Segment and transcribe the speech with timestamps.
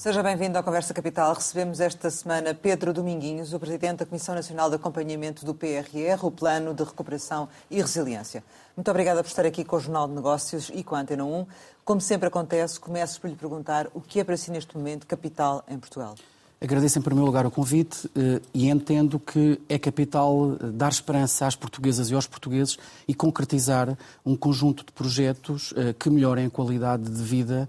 [0.00, 1.34] Seja bem-vindo à Conversa Capital.
[1.34, 6.30] Recebemos esta semana Pedro Dominguinhos, o Presidente da Comissão Nacional de Acompanhamento do PRR, o
[6.30, 8.42] Plano de Recuperação e Resiliência.
[8.74, 11.46] Muito obrigada por estar aqui com o Jornal de Negócios e com a Antena 1.
[11.84, 15.62] Como sempre acontece, começo por lhe perguntar o que é para si neste momento capital
[15.68, 16.14] em Portugal.
[16.62, 21.46] Agradeço em primeiro lugar o convite eh, e entendo que é capital eh, dar esperança
[21.46, 22.78] às portuguesas e aos portugueses
[23.08, 27.66] e concretizar um conjunto de projetos eh, que melhorem a qualidade de vida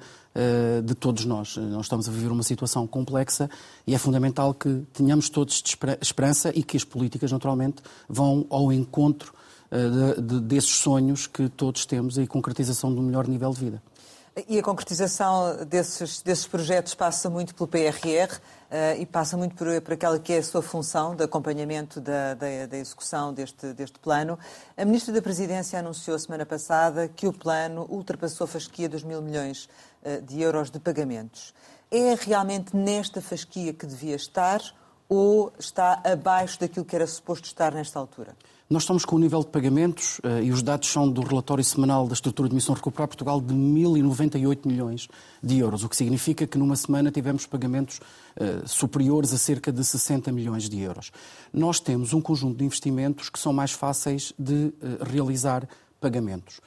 [0.84, 1.58] de todos nós.
[1.58, 3.50] Nós estamos a viver uma situação complexa
[3.86, 5.62] e é fundamental que tenhamos todos
[6.02, 9.34] esperança e que as políticas, naturalmente, vão ao encontro
[10.44, 13.84] desses sonhos que todos temos e concretização de um melhor nível de vida.
[14.48, 19.56] E a concretização desses, desses projetos passa muito pelo PRR uh, eh, e passa muito
[19.56, 23.74] por, por, aquela que é a sua função de acompanhamento da, da, da, execução deste,
[23.74, 24.40] deste plano.
[24.78, 29.22] A Ministra da Presidência anunciou semana passada que o plano ultrapassou a fasquia dos mil
[29.22, 29.68] milhões
[30.02, 31.54] uh, de euros de pagamentos.
[31.92, 34.62] É realmente nesta fasquia que devia estar
[35.10, 38.34] ou está abaixo daquilo que era suposto estar nesta altura?
[38.72, 42.08] Nós estamos com o nível de pagamentos, uh, e os dados são do relatório semanal
[42.08, 45.10] da estrutura de missão Recuperar Portugal, de 1.098 milhões
[45.44, 49.84] de euros, o que significa que numa semana tivemos pagamentos uh, superiores a cerca de
[49.84, 51.12] 60 milhões de euros.
[51.52, 55.68] Nós temos um conjunto de investimentos que são mais fáceis de uh, realizar
[56.00, 56.62] pagamentos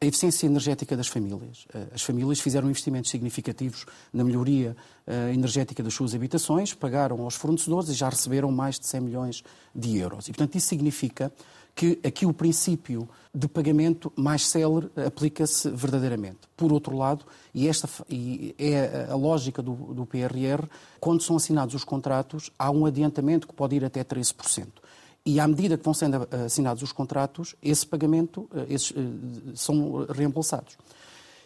[0.00, 1.66] a eficiência energética das famílias.
[1.72, 7.34] Eh, as famílias fizeram investimentos significativos na melhoria eh, energética das suas habitações, pagaram aos
[7.34, 9.42] fornecedores e já receberam mais de 100 milhões
[9.74, 10.28] de euros.
[10.28, 11.32] E, portanto, isso significa
[11.74, 16.40] que aqui o princípio de pagamento mais célere aplica-se verdadeiramente.
[16.56, 17.24] Por outro lado,
[17.54, 17.86] e esta
[18.58, 20.66] é a lógica do PRR,
[20.98, 24.68] quando são assinados os contratos, há um adiantamento que pode ir até 13%.
[25.26, 29.02] E à medida que vão sendo eh, assinados os contratos, esse pagamento eh, esses, eh,
[29.56, 30.78] são reembolsados.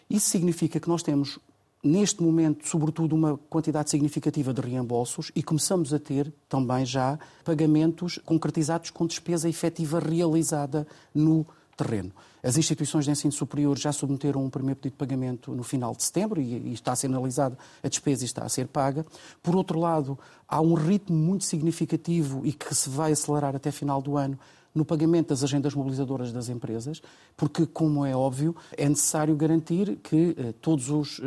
[0.08, 1.38] Isso significa que nós temos,
[1.82, 8.18] neste momento, sobretudo, uma quantidade significativa de reembolsos e começamos a ter também já pagamentos
[8.26, 12.12] concretizados com despesa efetiva realizada no terreno.
[12.42, 16.02] As instituições de ensino superior já submeteram um primeiro pedido de pagamento no final de
[16.02, 19.04] setembro e, está a ser analisada a despesa e está a ser paga.
[19.42, 20.18] Por outro lado,
[20.48, 24.38] há um ritmo muito significativo e que se vai acelerar até final do ano
[24.74, 27.02] no pagamento das agendas mobilizadoras das empresas,
[27.36, 31.22] porque, como é óbvio, é necessário garantir que eh, todos os eh,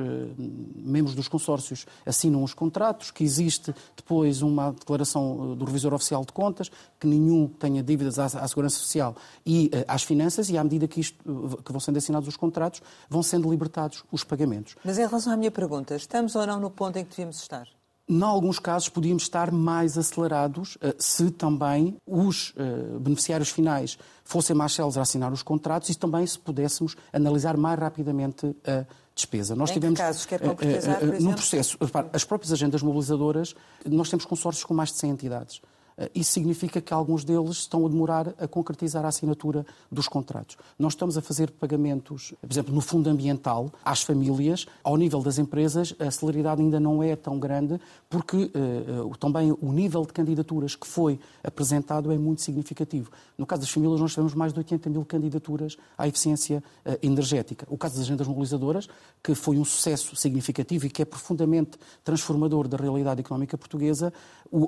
[0.75, 6.23] membros dos consórcios assinam os contratos, que existe depois uma declaração eh, do revisor oficial
[6.25, 9.15] de contas, que nenhum tenha dívidas à, à Segurança Social
[9.45, 12.37] e eh, às finanças, e à medida que, isto, eh, que vão sendo assinados os
[12.37, 14.75] contratos, vão sendo libertados os pagamentos.
[14.83, 17.67] Mas em relação à minha pergunta, estamos ou não no ponto em que devíamos estar?
[18.07, 24.53] Em alguns casos, podíamos estar mais acelerados eh, se também os eh, beneficiários finais fossem
[24.55, 29.55] mais céleres a assinar os contratos e também se pudéssemos analisar mais rapidamente a despesa.
[29.55, 31.77] Nós em tivemos, que casos quer eh, concretizar, por No processo,
[32.11, 33.55] as próprias agendas mobilizadoras,
[33.85, 35.61] nós temos consórcios com mais de 100 entidades.
[35.97, 40.57] Eh, isso significa que alguns deles estão a demorar a concretizar a assinatura dos contratos.
[40.77, 44.65] Nós estamos a fazer pagamentos, por exemplo, no fundo ambiental, às famílias.
[44.83, 49.71] Ao nível das empresas, a celeridade ainda não é tão grande, porque uh, também o
[49.71, 53.11] nível de candidaturas que foi apresentado é muito significativo.
[53.37, 57.65] No caso das famílias, nós tivemos mais de 80 mil candidaturas à eficiência uh, energética.
[57.69, 58.87] O caso das agendas mobilizadoras,
[59.21, 64.13] que foi um sucesso significativo e que é profundamente transformador da realidade económica portuguesa,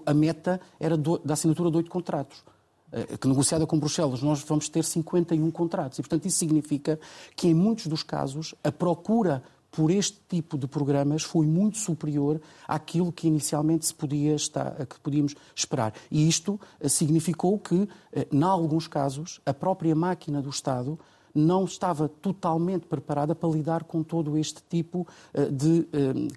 [0.06, 2.44] a meta era do, da assinatura de oito contratos
[2.92, 6.00] eh, que negociada com Bruxelas, nós vamos ter 51 contratos.
[6.00, 6.98] E, portanto, isso significa
[7.36, 12.40] que, em muitos dos casos, a procura por este tipo de programas foi muito superior
[12.66, 15.94] àquilo que inicialmente se podia estar, que podíamos esperar.
[16.10, 20.98] E isto eh, significou que, eh, em alguns casos, a própria máquina do Estado
[21.36, 25.06] não estava totalmente preparada para lidar com todo este tipo
[25.52, 25.86] de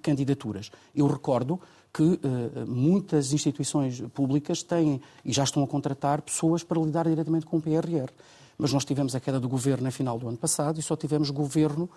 [0.03, 0.71] candidaturas.
[0.95, 1.61] Eu recordo
[1.93, 2.21] que uh,
[2.67, 7.63] muitas instituições públicas têm e já estão a contratar pessoas para lidar diretamente com o
[7.63, 8.11] PRR.
[8.57, 11.31] Mas nós tivemos a queda do governo no final do ano passado e só tivemos
[11.31, 11.89] governo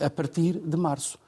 [0.00, 1.18] a partir de março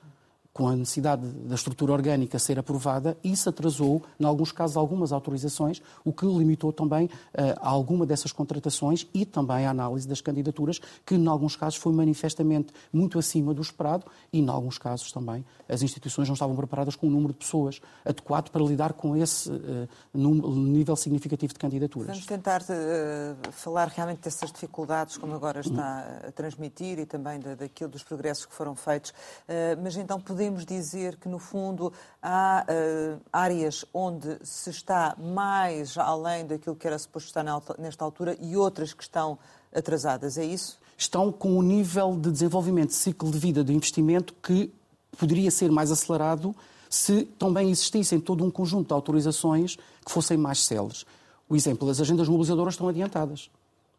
[0.52, 5.80] com a necessidade da estrutura orgânica ser aprovada, isso atrasou, em alguns casos, algumas autorizações,
[6.04, 7.10] o que limitou também uh,
[7.56, 12.72] alguma dessas contratações e também a análise das candidaturas, que, em alguns casos, foi manifestamente
[12.92, 17.06] muito acima do esperado e, em alguns casos, também as instituições não estavam preparadas com
[17.06, 22.08] um número de pessoas adequado para lidar com esse uh, nível significativo de candidaturas.
[22.08, 27.54] Vamos tentar uh, falar realmente dessas dificuldades, como agora está a transmitir, e também da,
[27.54, 29.14] daquilo dos progressos que foram feitos.
[29.82, 35.96] mas então podemos podemos dizer que, no fundo, há uh, áreas onde se está mais
[35.96, 37.44] além daquilo que era suposto estar
[37.78, 39.38] nesta altura e outras que estão
[39.72, 40.80] atrasadas, é isso?
[40.98, 44.72] Estão com um nível de desenvolvimento de ciclo de vida de investimento que
[45.16, 46.54] poderia ser mais acelerado
[46.90, 51.06] se também existissem todo um conjunto de autorizações que fossem mais céleres.
[51.48, 53.48] O exemplo das agendas mobilizadoras estão adiantadas.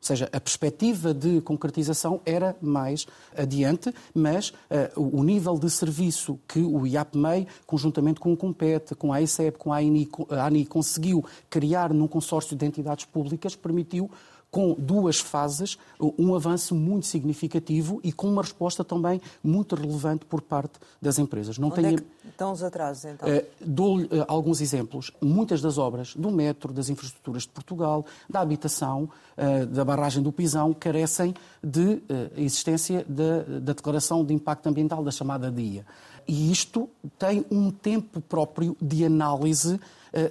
[0.03, 3.07] Ou seja, a perspectiva de concretização era mais
[3.37, 9.13] adiante, mas uh, o nível de serviço que o IAPMEI, conjuntamente com o COMPET, com
[9.13, 14.11] a AICEP, com a ANI, conseguiu criar num consórcio de entidades públicas, permitiu
[14.53, 20.43] com duas fases, um avanço muito significativo e com uma resposta também muito relevante por
[20.43, 21.57] parte das empresas.
[21.57, 21.89] Não Onde tenha...
[21.89, 23.27] é que estão os atrasos, então?
[23.27, 25.11] Uh, Dou-lhe uh, alguns exemplos.
[25.19, 30.31] Muitas das obras do metro, das infraestruturas de Portugal, da habitação, uh, da barragem do
[30.31, 31.33] Pisão, carecem
[31.63, 32.03] de
[32.37, 35.83] existência da, da declaração de impacto ambiental, da chamada DIA.
[36.27, 39.79] E isto tem um tempo próprio de análise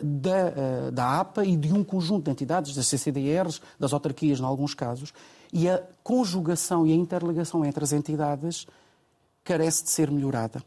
[0.03, 4.45] da, eh, da APA e de um conjunto de entidades, das CCDRs, das autarquias, em
[4.45, 5.13] alguns casos,
[5.53, 8.67] e a conjugação e a interligação entre as entidades
[9.45, 10.63] carece de ser melhorada.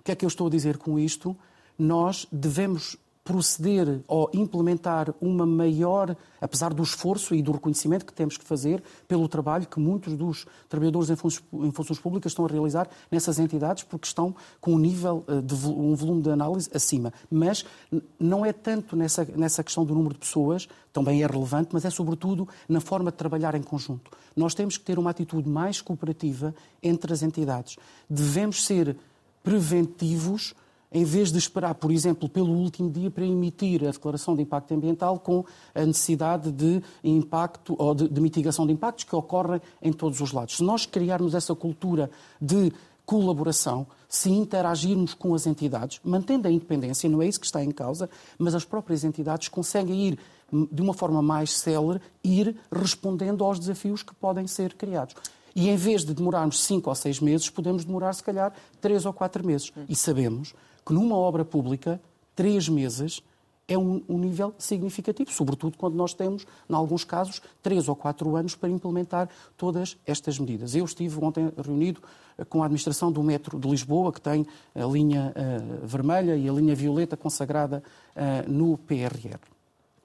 [0.00, 1.36] O que é que eu estou a dizer com isto?
[1.78, 8.36] Nós devemos proceder ou implementar uma maior, apesar do esforço e do reconhecimento que temos
[8.36, 12.48] que fazer pelo trabalho que muitos dos trabalhadores em funções, em funções públicas estão a
[12.48, 17.14] realizar nessas entidades, porque estão com um nível eh, de um volume de análise acima.
[17.30, 17.64] Mas
[18.20, 21.90] não é tanto nessa, nessa questão do número de pessoas, também é relevante, mas é
[21.90, 24.10] sobretudo na forma de trabalhar em conjunto.
[24.36, 27.76] Nós temos que ter uma atitude mais cooperativa entre as entidades.
[28.08, 28.96] Devemos ser
[29.42, 30.54] preventivos
[30.94, 34.72] em vez de esperar, por exemplo, pelo último dia para emitir a declaração de impacto
[34.72, 35.44] ambiental com
[35.74, 40.30] a necessidade de impacto ou de, de mitigação de impactos que ocorrem em todos os
[40.30, 40.56] lados.
[40.56, 42.08] Se nós criarmos essa cultura
[42.40, 42.72] de
[43.04, 47.72] colaboração, se interagirmos com as entidades, mantendo a independência, não é isso que está em
[47.72, 48.08] causa,
[48.38, 50.18] mas as próprias entidades conseguem ir
[50.70, 55.16] de uma forma mais célere, ir respondendo aos desafios que podem ser criados.
[55.56, 59.12] E em vez de demorarmos cinco ou seis meses, podemos demorar, se calhar, três ou
[59.12, 59.72] quatro meses.
[59.88, 60.54] E sabemos
[60.84, 62.00] que numa obra pública,
[62.34, 63.22] três meses
[63.66, 68.36] é um, um, nível significativo, sobretudo quando nós temos, em alguns casos, três ou quatro
[68.36, 70.74] anos para implementar todas estas medidas.
[70.74, 72.02] Eu estive ontem reunido
[72.36, 76.48] eh, com a administração do metro de Lisboa, que tem a linha uh, vermelha e
[76.48, 77.82] a linha violeta consagrada
[78.14, 79.38] uh, no PRR.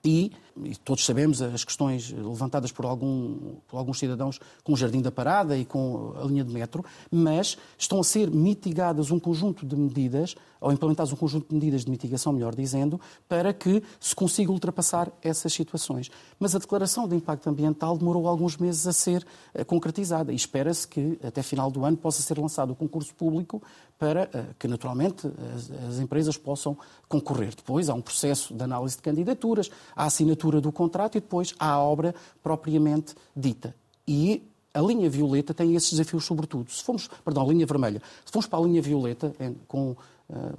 [0.05, 0.31] E,
[0.63, 5.11] e, todos sabemos as questões levantadas por, algum, por, alguns cidadãos com o Jardim da
[5.11, 9.75] Parada e com a linha de metro, mas estão a ser mitigadas um conjunto de
[9.75, 14.51] medidas, ou implementadas um conjunto de medidas de mitigação, melhor dizendo, para que se consiga
[14.51, 16.11] ultrapassar essas situações.
[16.39, 19.25] Mas a declaração de impacto ambiental demorou alguns meses a ser
[19.55, 23.61] uh, concretizada e espera-se que até final do ano possa ser lançado o concurso público
[23.97, 26.77] para uh, que, naturalmente, as, as empresas possam
[27.07, 27.53] concorrer.
[27.55, 31.77] Depois há um processo de análise de candidaturas, a assinatura do contrato e depois a
[31.79, 33.75] obra propriamente dita.
[34.07, 34.43] E
[34.73, 36.71] a linha violeta tem esses desafios sobretudo.
[36.71, 39.33] Se formos, perdão, a linha vermelha, se formos para a linha violeta,
[39.67, 39.97] com uh,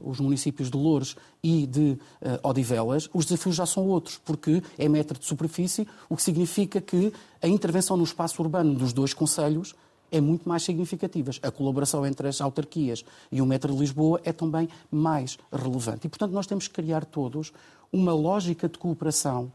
[0.03, 4.89] os municípios de Loures e de uh, Odivelas, os desafios já são outros, porque é
[4.89, 7.13] metro de superfície, o que significa que
[7.43, 9.75] a intervenção no espaço urbano dos dois conselhos
[10.11, 11.39] é muito mais significativas.
[11.43, 16.07] A colaboração entre as autarquias e o Metro de Lisboa é também mais relevante.
[16.07, 17.53] E, portanto, nós temos que criar todos
[17.93, 19.53] uma lógica de cooperação,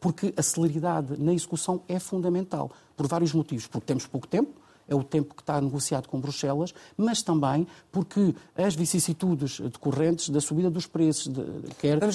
[0.00, 3.66] porque a celeridade na execução é fundamental, por vários motivos.
[3.66, 4.52] Porque temos pouco tempo,
[4.88, 10.40] é o tempo que está negociado com Bruxelas, mas também porque as vicissitudes decorrentes da
[10.40, 11.44] subida dos preços, de,
[11.78, 12.06] quer da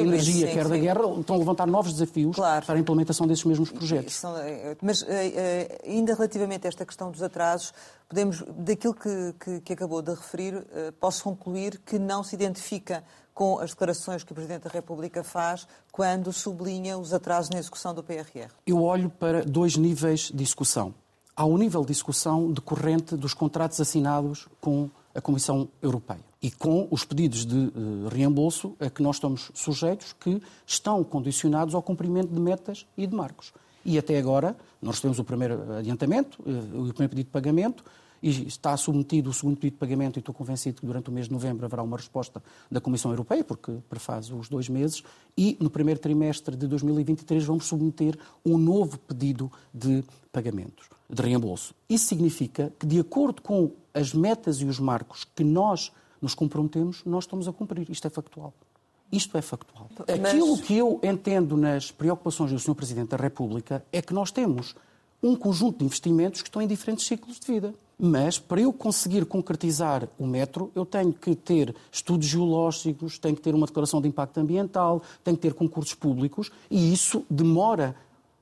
[0.00, 2.64] energia, isso, quer sim, da guerra, estão a levantar novos desafios claro.
[2.64, 4.22] para a implementação desses mesmos projetos.
[4.24, 7.72] Eh, mas eh, ainda relativamente a esta questão dos atrasos,
[8.08, 10.64] podemos, daquilo que, que, que acabou de referir,
[11.00, 13.02] posso concluir que não se identifica
[13.34, 17.94] com as declarações que o Presidente da República faz quando sublinha os atrasos na execução
[17.94, 18.50] do PRR?
[18.66, 20.94] Eu olho para dois níveis de execução.
[21.34, 26.88] Há um nível de execução decorrente dos contratos assinados com a Comissão Europeia e com
[26.90, 32.32] os pedidos de uh, reembolso a que nós estamos sujeitos, que estão condicionados ao cumprimento
[32.32, 33.52] de metas e de marcos.
[33.84, 37.84] E até agora, nós recebemos o primeiro adiantamento, uh, o primeiro pedido de pagamento,
[38.22, 41.26] e está submetido o segundo pedido de pagamento e estou convencido que durante o mês
[41.26, 45.02] de novembro haverá uma resposta da Comissão Europeia, porque prefaz os dois meses,
[45.36, 51.74] e no primeiro trimestre de 2023 vamos submeter um novo pedido de pagamentos, de reembolso.
[51.88, 57.02] Isso significa que, de acordo com as metas e os marcos que nós nos comprometemos,
[57.04, 57.90] nós estamos a cumprir.
[57.90, 58.54] Isto é factual.
[59.10, 59.90] Isto é factual.
[59.98, 60.32] Mas...
[60.32, 62.74] Aquilo que eu entendo nas preocupações do Sr.
[62.74, 64.74] Presidente da República é que nós temos
[65.22, 67.74] um conjunto de investimentos que estão em diferentes ciclos de vida.
[67.98, 73.42] Mas para eu conseguir concretizar o metro, eu tenho que ter estudos geológicos, tenho que
[73.42, 77.94] ter uma declaração de impacto ambiental, tenho que ter concursos públicos e isso demora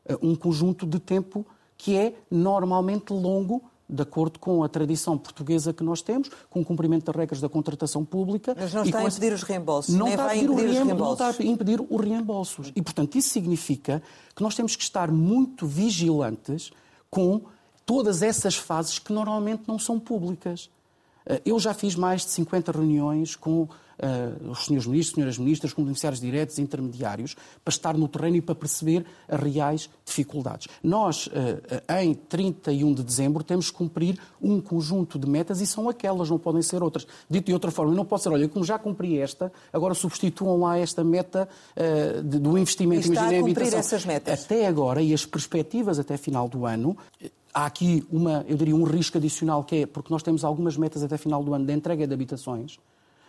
[0.08, 1.44] uh, um conjunto de tempo
[1.76, 6.64] que é normalmente longo de acordo com a tradição portuguesa que nós temos, com o
[6.64, 8.54] cumprimento das regras da contratação pública.
[8.59, 11.18] Mas não está a impedir os reembolsos, não está impedir, impedir os reembolsos.
[11.18, 12.73] Não está a impedir os reembolsos.
[12.76, 14.02] E, portanto, isso significa
[14.35, 16.70] que nós temos que estar muito vigilantes
[17.11, 17.42] com
[17.85, 20.70] todas essas fases que normalmente não são públicas.
[21.26, 23.68] Eh, Eu já fiz mais de 50 reuniões com
[24.02, 28.37] uh, os senhores ministros, senhoras ministras, com beneficiários diretos e intermediários, para estar no terreno
[28.37, 30.69] e para perceber as reais dificuldades.
[30.83, 31.30] Nós, uh,
[32.00, 36.38] em 31 de dezembro, temos que cumprir um conjunto de metas e são aquelas, não
[36.38, 37.07] podem ser outras.
[37.28, 40.78] Dito de outra forma, não pode ser, olha, como já cumpri esta, agora substituam lá
[40.78, 43.78] esta meta uh, de, do investimento e está Imaginei a cumprir habitação.
[43.78, 44.45] essas metas.
[44.45, 46.97] Até agora, e as perspectivas até final do ano,
[47.52, 51.02] há aqui uma, eu diria, um risco adicional que é porque nós temos algumas metas
[51.02, 52.78] até final do ano de entrega de habitações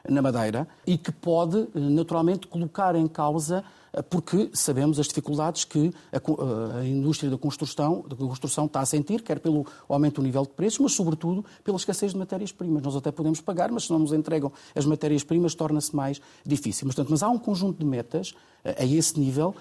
[0.08, 3.64] na Madeira e que pode naturalmente colocar em causa
[4.10, 9.22] porque sabemos as dificuldades que a, a indústria da construção, da construção está a sentir,
[9.22, 12.82] quer pelo aumento do nível de preços, mas sobretudo pela escassez de matérias-primas.
[12.82, 16.88] Nós até podemos pagar, mas se não nos entregam as matérias-primas, torna-se mais difícil.
[16.88, 19.54] Portanto, mas há um conjunto de metas a esse nível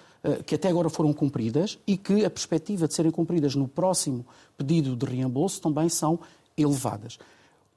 [0.47, 4.25] que até agora foram cumpridas e que a perspectiva de serem cumpridas no próximo
[4.57, 6.21] pedido de reembolso também são
[6.57, 7.19] elevadas.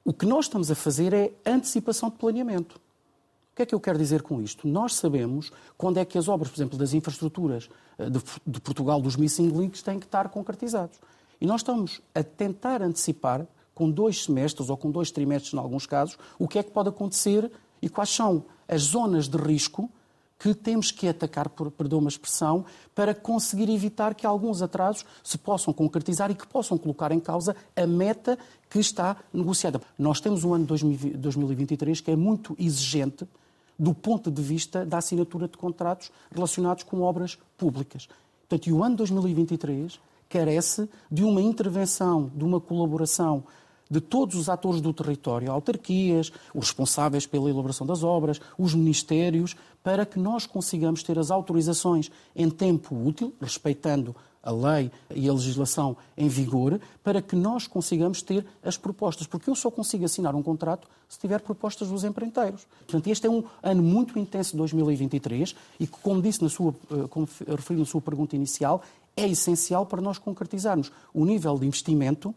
[0.04, 2.76] O que nós estamos a fazer é antecipação de planeamento.
[2.76, 4.68] O que é que eu quero dizer com isto?
[4.68, 9.16] Nós sabemos quando é que as obras, por exemplo, das infraestruturas de, de Portugal, dos
[9.16, 10.98] missing links, têm que estar concretizados.
[11.40, 15.86] E nós estamos a tentar antecipar, com dois semestres ou com dois trimestres, em alguns
[15.86, 19.90] casos, o que é que pode acontecer e quais são as zonas de risco
[20.38, 22.64] que temos que atacar, por, perdão uma expressão,
[22.94, 27.56] para conseguir evitar que alguns atrasos se possam concretizar e que possam colocar em causa
[27.74, 28.38] a meta
[28.68, 29.80] que está negociada.
[29.98, 33.26] Nós temos um ano de 2023 que é muito exigente
[33.78, 38.08] do ponto de vista da assinatura de contratos relacionados com obras públicas.
[38.40, 39.98] Portanto, e o ano 2023
[40.28, 43.44] carece de uma intervenção, de uma colaboração
[43.94, 49.54] de todos os atores do território, autarquias, os responsáveis pela elaboração das obras, os ministérios,
[49.84, 55.32] para que nós consigamos ter as autorizações em tempo útil, respeitando a lei e a
[55.32, 59.28] legislação em vigor, para que nós consigamos ter as propostas.
[59.28, 62.66] Porque eu só consigo assinar um contrato se tiver propostas dos empreiteiros.
[62.80, 66.74] Portanto, este é um ano muito intenso de 2023 e que, como disse na sua,
[67.08, 68.82] como referi na sua pergunta inicial,
[69.16, 72.34] é essencial para nós concretizarmos o nível de investimento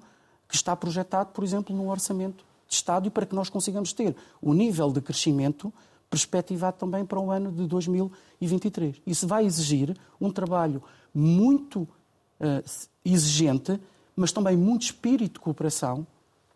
[0.47, 4.15] que está projetado, por exemplo, no orçamento de Estado e para que nós consigamos ter
[4.41, 5.73] o nível de crescimento
[6.09, 9.01] perspectivado também para o ano de 2023.
[9.05, 10.81] Isso vai exigir um trabalho
[11.13, 12.63] muito uh,
[13.03, 13.79] exigente,
[14.15, 16.07] mas também muito espírito de cooperação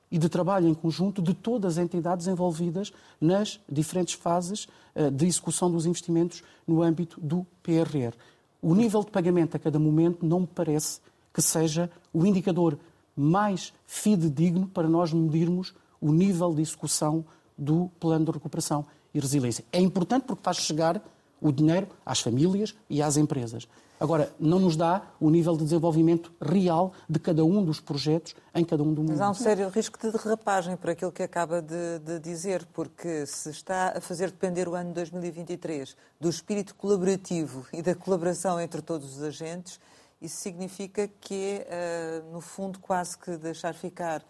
[0.09, 5.25] e de trabalho em conjunto de todas as entidades envolvidas nas diferentes fases uh, de
[5.25, 8.15] execução dos investimentos no âmbito do PRR.
[8.61, 10.99] O nível de pagamento a cada momento não me parece
[11.33, 12.77] que seja o indicador
[13.15, 17.23] mais fidedigno para nós medirmos o nível de execução
[17.57, 19.63] do plano de recuperação e resiliência.
[19.71, 21.01] É importante porque faz chegar
[21.39, 23.67] o dinheiro às famílias e às empresas.
[24.01, 28.65] Agora, não nos dá o nível de desenvolvimento real de cada um dos projetos em
[28.65, 29.11] cada um do mundo.
[29.11, 33.27] Mas há um sério risco de derrapagem por aquilo que acaba de, de, dizer, porque
[33.27, 38.59] se está a fazer depender o ano de 2023 do espírito colaborativo e da colaboração
[38.59, 39.79] entre todos os agentes,
[40.21, 44.23] isso significa que é, no fundo, quase que deixar ficar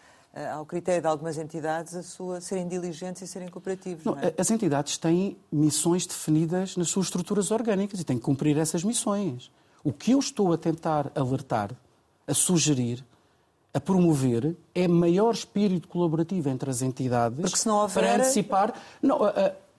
[0.53, 4.05] ao critério de algumas entidades a sua serem diligentes e serem cooperativos.
[4.05, 4.33] Não, não é?
[4.37, 9.51] As entidades têm missões definidas nas suas estruturas orgânicas e têm que cumprir essas missões.
[9.83, 11.71] O que eu estou a tentar alertar,
[12.25, 13.03] a sugerir,
[13.73, 18.03] a promover é maior espírito colaborativo entre as entidades porque se não houver...
[18.03, 18.73] para antecipar.
[19.01, 19.19] Não,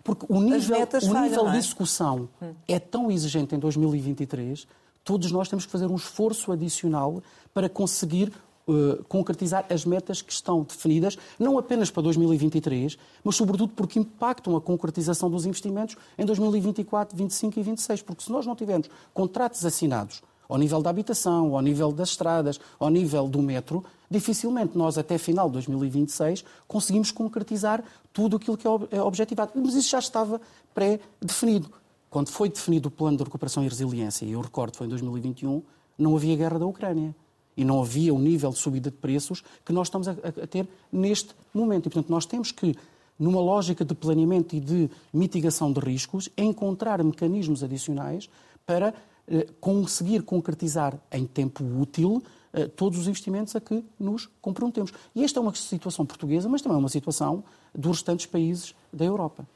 [0.03, 1.53] porque o nível, o nível é?
[1.53, 2.55] de execução hum.
[2.67, 4.67] é tão exigente em 2023
[5.05, 8.33] todos nós temos que fazer um esforço adicional para conseguir
[8.67, 14.57] uh, concretizar as metas que estão definidas, não apenas para 2023, mas sobretudo porque impactam
[14.57, 18.03] a concretização dos investimentos em 2024, 2025 e 2026.
[18.03, 22.61] Porque se nós não tivermos contratos assinados ao nível da habitação, ao nível das estradas,
[22.79, 27.83] ao nível do metro, dificilmente nós, até final de 2026, conseguimos concretizar
[28.13, 29.53] tudo aquilo que é objetivado.
[29.55, 30.41] Mas isso já estava
[30.75, 31.71] pré-definido.
[32.13, 35.63] Quando foi definido o plano de recuperação e resiliência, e eu recordo foi em 2021,
[35.97, 37.17] não havia guerra da Ucrânia.
[37.57, 40.69] E não havia o nível de subida de preços que nós estamos a, a ter
[40.93, 41.87] neste momento.
[41.87, 42.77] E, portanto, nós temos que,
[43.19, 48.29] numa lógica de planeamento e de mitigação de riscos, encontrar mecanismos adicionais
[48.67, 48.93] para
[49.27, 54.93] eh, conseguir concretizar em tempo útil eh, todos os investimentos a que nos comprometemos.
[55.15, 57.43] E esta é uma situação portuguesa, mas também é uma situação
[57.75, 59.47] dos restantes países da Europa.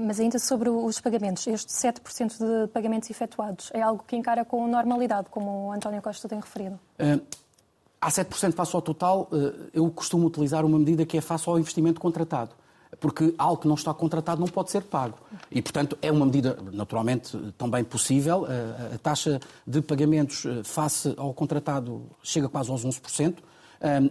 [0.00, 4.66] Mas ainda sobre os pagamentos, este 7% de pagamentos efetuados é algo que encara com
[4.66, 6.78] normalidade, como o António Costa tem referido?
[6.98, 7.20] Uh,
[8.00, 9.28] Há 7% face ao total,
[9.74, 12.52] eu costumo utilizar uma medida que é face ao investimento contratado
[13.00, 15.18] porque algo que não está contratado não pode ser pago.
[15.50, 18.46] E, portanto, é uma medida, naturalmente, também possível.
[18.94, 23.36] A taxa de pagamentos face ao contratado chega quase aos 11%.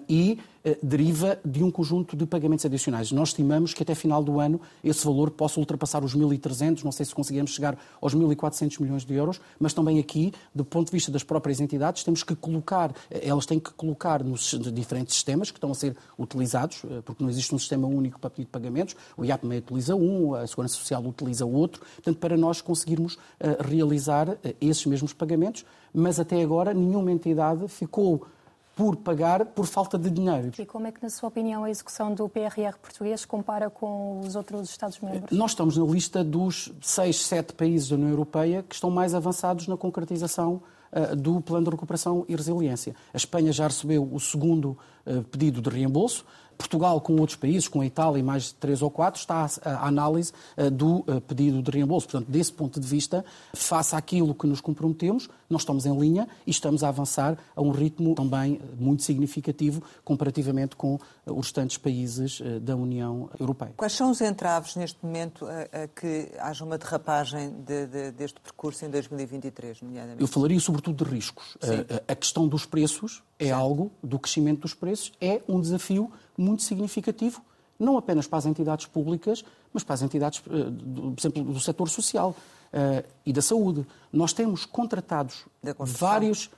[0.07, 0.43] e eh,
[0.81, 3.11] deriva de um conjunto de pagamentos adicionais.
[3.11, 7.05] Nós estimamos que até final do ano esse valor possa ultrapassar os 1.300, não sei
[7.05, 11.11] se conseguiremos chegar aos 1.400 milhões de euros, mas também aqui, do ponto de vista
[11.11, 15.57] das próprias entidades, temos que colocar, eh, elas têm que colocar nos diferentes sistemas que
[15.57, 19.23] estão a ser utilizados, eh, porque não existe um sistema único para pedir pagamentos, o
[19.23, 23.17] IAPME utiliza um, a Segurança Social utiliza outro, portanto, para nós conseguirmos
[23.59, 28.27] realizar esses mesmos pagamentos, mas até agora nenhuma entidade ficou
[28.77, 30.51] por pagar por falta de dinheiro.
[30.57, 34.35] E como é que, na sua opinião, a execução do PRR português compara com os
[34.35, 35.35] outros Estados-membros?
[35.35, 39.67] Nós estamos na lista dos seis, sete países da União Europeia que estão mais avançados
[39.67, 42.95] na concretização uh, do Plano de Recuperação e Resiliência.
[43.11, 46.23] A Espanha já recebeu o segundo uh, pedido de reembolso.
[46.57, 50.33] Portugal, com outros países, com a Itália e mais três ou quatro, está à análise
[50.57, 52.07] eh, do eh, pedido de reembolso.
[52.07, 56.51] Portanto, desse ponto de vista, face àquilo que nos comprometemos, nós estamos em linha e
[56.51, 62.41] estamos a avançar a um ritmo também muito significativo comparativamente com eh, os restantes países
[62.61, 63.73] da União Europeia.
[63.77, 68.39] Quais são os entraves neste momento a, a que haja uma derrapagem de, de, deste
[68.39, 70.21] percurso em 2023, nomeadamente?
[70.21, 71.57] Eu falaria sobretudo de riscos.
[71.61, 73.51] A, a, questão dos preços é Sim.
[73.51, 77.41] algo, do crescimento dos preços, é um desafio muito significativo,
[77.79, 81.89] não apenas para as entidades públicas, mas para as entidades, eh, por exemplo, do setor
[81.89, 82.35] social
[82.73, 83.85] uh, e da saúde.
[84.11, 85.45] Nós temos contratados
[85.79, 86.49] vários, uh,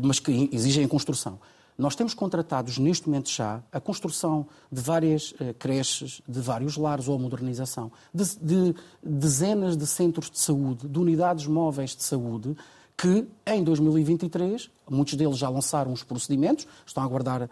[0.00, 1.38] mas que exigem a construção.
[1.78, 7.08] Nós temos contratados neste momento já a construção de várias uh, creches, de vários lares
[7.08, 12.54] ou a modernização, de, de dezenas de centros de saúde, de unidades móveis de saúde,
[13.00, 17.48] que em 2023, muitos deles já lançaram os procedimentos, estão a aguardar uh,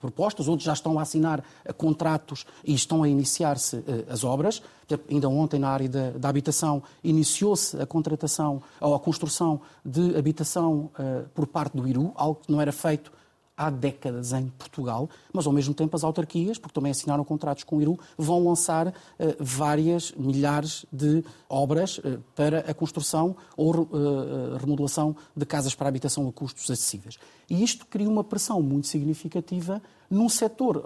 [0.00, 4.60] propostas, outros já estão a assinar uh, contratos e estão a iniciar-se uh, as obras.
[5.08, 10.90] Ainda ontem, na área da, da habitação, iniciou-se a contratação ou a construção de habitação
[11.32, 13.10] por parte do IRU, algo que não era feito
[13.56, 17.76] há décadas em Portugal, mas ao mesmo tempo as autarquias, porque também assinaram contratos com
[17.76, 18.92] o IRU, vão lançar uh,
[19.38, 26.26] várias milhares de obras uh, para a construção ou uh, remodelação de casas para habitação
[26.28, 27.18] a custos acessíveis.
[27.48, 30.82] E isto cria uma pressão muito significativa num setor,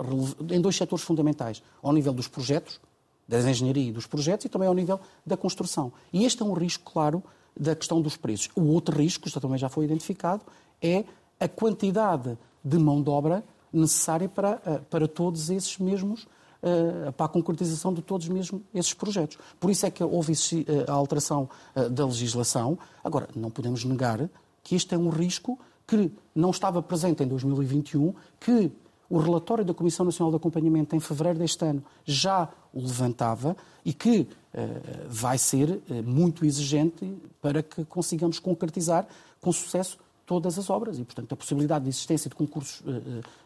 [0.51, 2.81] em dois setores fundamentais, ao nível dos projetos,
[3.29, 5.93] da engenharia e dos projetos, e também ao nível da construção.
[6.13, 7.23] E este é um risco, claro,
[7.59, 8.51] da questão dos preços.
[8.55, 10.43] O outro risco, que também já foi identificado,
[10.81, 11.05] é
[11.41, 16.27] a quantidade de mão de obra necessária para, eh, para todos esses mesmos
[16.63, 19.39] eh, para a concretização de todos mesmo esses projetos.
[19.61, 21.49] Por isso é que houve eh, a alteração
[21.93, 22.77] da legislação.
[23.05, 24.29] Agora, não podemos negar
[24.65, 28.73] que este é um risco que não estava presente em 2021, que
[29.09, 33.93] o relatório da Comissão Nacional de Acompanhamento em fevereiro deste ano já o levantava e
[33.93, 34.27] que
[35.09, 39.07] vai ser muito exigente para que consigamos concretizar
[39.41, 39.97] com sucesso
[40.27, 40.99] todas as obras.
[40.99, 42.91] E, portanto, a possibilidade de existência de concursos uh,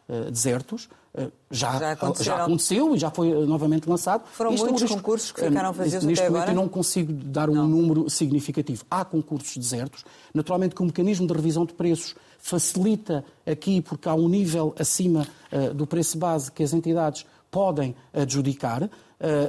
[0.08, 4.24] uh, desertos uh, já, já, já, aconteceu e já foi novamente lançado.
[4.32, 6.58] Foram este muitos é um concursos que ficaram vazios Neste até momento agora?
[6.58, 7.68] eu não consigo dar um não.
[7.68, 8.84] número significativo.
[8.90, 10.04] Há concursos desertos.
[10.32, 15.26] Naturalmente que o mecanismo de revisão de preços facilita aqui, porque há um nível acima
[15.74, 18.88] do preço base que as entidades podem adjudicar,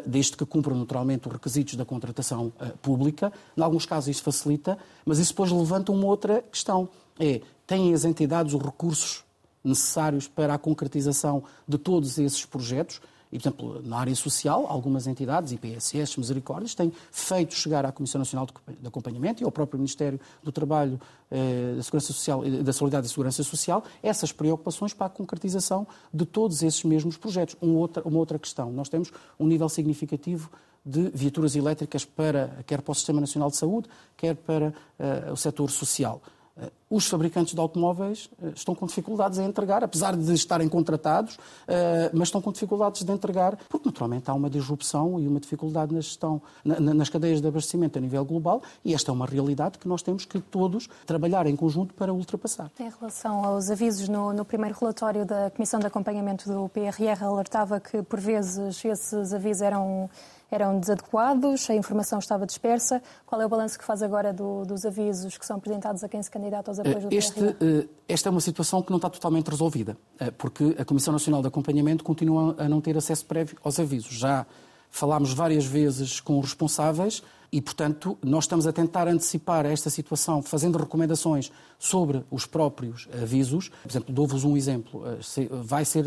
[0.05, 3.31] desde que cumpram naturalmente os requisitos da contratação pública.
[3.55, 6.89] Em alguns casos isso facilita, mas isso depois levanta uma outra questão
[7.21, 9.23] é têm as entidades os recursos
[9.63, 12.99] necessários para a concretização de todos esses projetos.
[13.31, 18.19] E, por exemplo, na área social, algumas entidades, IPSS, Misericórdias, têm feito chegar à Comissão
[18.19, 23.07] Nacional de Acompanhamento e ao próprio Ministério do Trabalho, eh, da Segurança Social, da Solidariedade
[23.07, 27.55] e Segurança Social, essas preocupações para a concretização de todos esses mesmos projetos.
[27.61, 30.51] Um outra, uma outra questão, nós temos um nível significativo
[30.85, 35.37] de viaturas elétricas para, quer para o Sistema Nacional de Saúde, quer para uh, o
[35.37, 36.21] setor social.
[36.57, 41.37] Eh, os fabricantes de automóveis eh, estão com dificuldades em entregar, apesar de estarem contratados,
[41.67, 45.93] eh, mas estão com dificuldades de entregar, porque naturalmente há uma disrupção e uma dificuldade
[45.93, 49.87] na gestão, nas cadeias de abastecimento a nível global, e esta é uma realidade que
[49.87, 52.69] nós temos que todos trabalhar em conjunto para ultrapassar.
[52.79, 57.79] Em relação aos avisos, no, no primeiro relatório da Comissão de Acompanhamento do PRR alertava
[57.79, 60.09] que, por vezes, esses avisos eram
[60.51, 63.01] eram desadequados, a informação estava dispersa.
[63.25, 66.21] Qual é o balanço que faz agora do, dos avisos que são apresentados a quem
[66.21, 69.49] se candidata aos apoios do este, uh, Esta é uma situação que não está totalmente
[69.49, 73.79] resolvida, uh, porque a Comissão Nacional de Acompanhamento continua a não ter acesso prévio aos
[73.79, 74.13] avisos.
[74.13, 74.45] Já
[74.89, 80.41] falámos várias vezes com os responsáveis e, portanto, nós estamos a tentar antecipar esta situação,
[80.41, 83.69] fazendo recomendações sobre os próprios avisos.
[83.69, 85.03] Por exemplo, dou-vos um exemplo.
[85.05, 86.05] Eh, vai ser,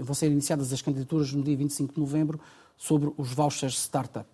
[0.00, 2.40] vão ser iniciadas as candidaturas no dia 25 de novembro
[2.80, 4.26] sobre os vouchers startup.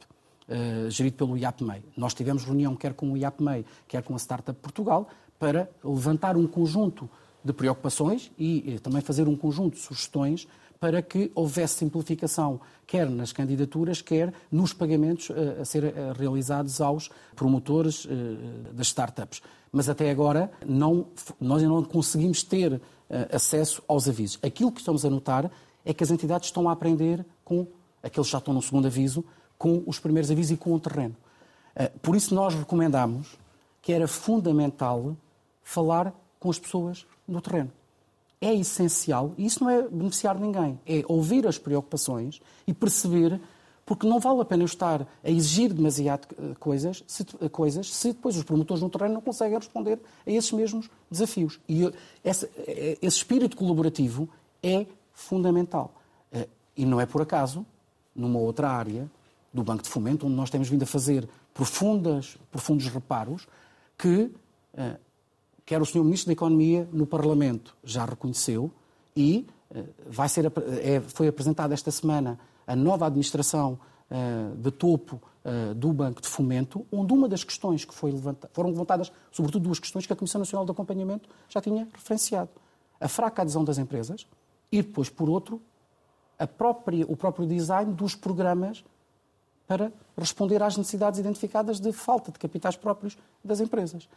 [0.49, 1.83] Uh, gerido pelo IAPMEI.
[1.97, 5.09] Nós tivemos reunião quer com o IAPMEI, quer com a Startup Portugal,
[5.41, 7.11] para levantar um conjunto
[7.45, 10.47] de preocupações e, e também fazer um conjunto de sugestões
[10.79, 16.81] para que houvesse simplificação, quer nas candidaturas, quer nos pagamentos eh, a ser eh, realizados
[16.81, 19.41] aos promotores eh, das startups.
[19.73, 21.09] Mas até agora não,
[21.41, 22.81] nós não conseguimos ter
[23.33, 24.39] acesso aos avisos.
[24.43, 25.51] Aquilo que estamos a notar
[25.85, 27.67] é que as entidades estão a aprender com
[28.07, 29.25] aqueles que já estão no segundo aviso,
[29.59, 31.17] com os primeiros avisos e com o terreno.
[32.03, 33.37] Por isso nós recomendamos
[33.81, 35.17] que era fundamental
[35.63, 37.71] falar com as pessoas no terreno
[38.41, 43.41] é essencial, e isso não é beneficiar ninguém, é ouvir as preocupações e perceber,
[43.85, 47.93] porque não vale a pena eu estar a exigir demasiado eh, coisas se, eh, coisas,
[47.95, 51.61] se depois os promotores no terreno não conseguem responder a esses mesmos desafios.
[51.69, 51.91] E
[52.25, 52.51] esse,
[53.01, 54.29] esse espírito colaborativo
[54.63, 55.95] é fundamental.
[56.33, 57.65] Eh, e não é por acaso,
[58.17, 59.11] numa outra área
[59.53, 63.47] do Banco de Fomento, onde nós temos vindo a fazer profundas, profundos reparos,
[63.97, 64.31] que
[65.65, 66.05] quer o Sr.
[66.05, 68.71] Ministro da Economia no Parlamento já reconheceu
[69.17, 70.47] e eh, vai ser,
[70.83, 73.79] é, foi apresentada esta semana a nova administração
[74.11, 78.51] uh, de topo uh, do Banco de Fomento, onde uma das questões que foi levanta,
[78.53, 82.51] foram levantadas, sobretudo duas questões que a Comissão Nacional de Acompanhamento já tinha referenciado.
[83.01, 84.27] A fraca adesão das empresas
[84.73, 85.63] e depois, por outro,
[86.45, 88.85] própria, o próprio design dos programas
[89.67, 94.09] para responder às necessidades identificadas de falta de capitais próprios das empresas.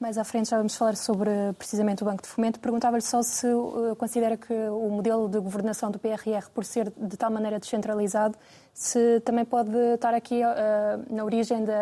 [0.00, 2.58] Mais à frente já vamos falar sobre precisamente o Banco de Fomento.
[2.58, 7.18] Perguntava-lhe só se uh, considera que o modelo de governação do PRR, por ser de
[7.18, 8.34] tal maneira descentralizado,
[8.72, 11.72] se também pode estar aqui uh, na origem de,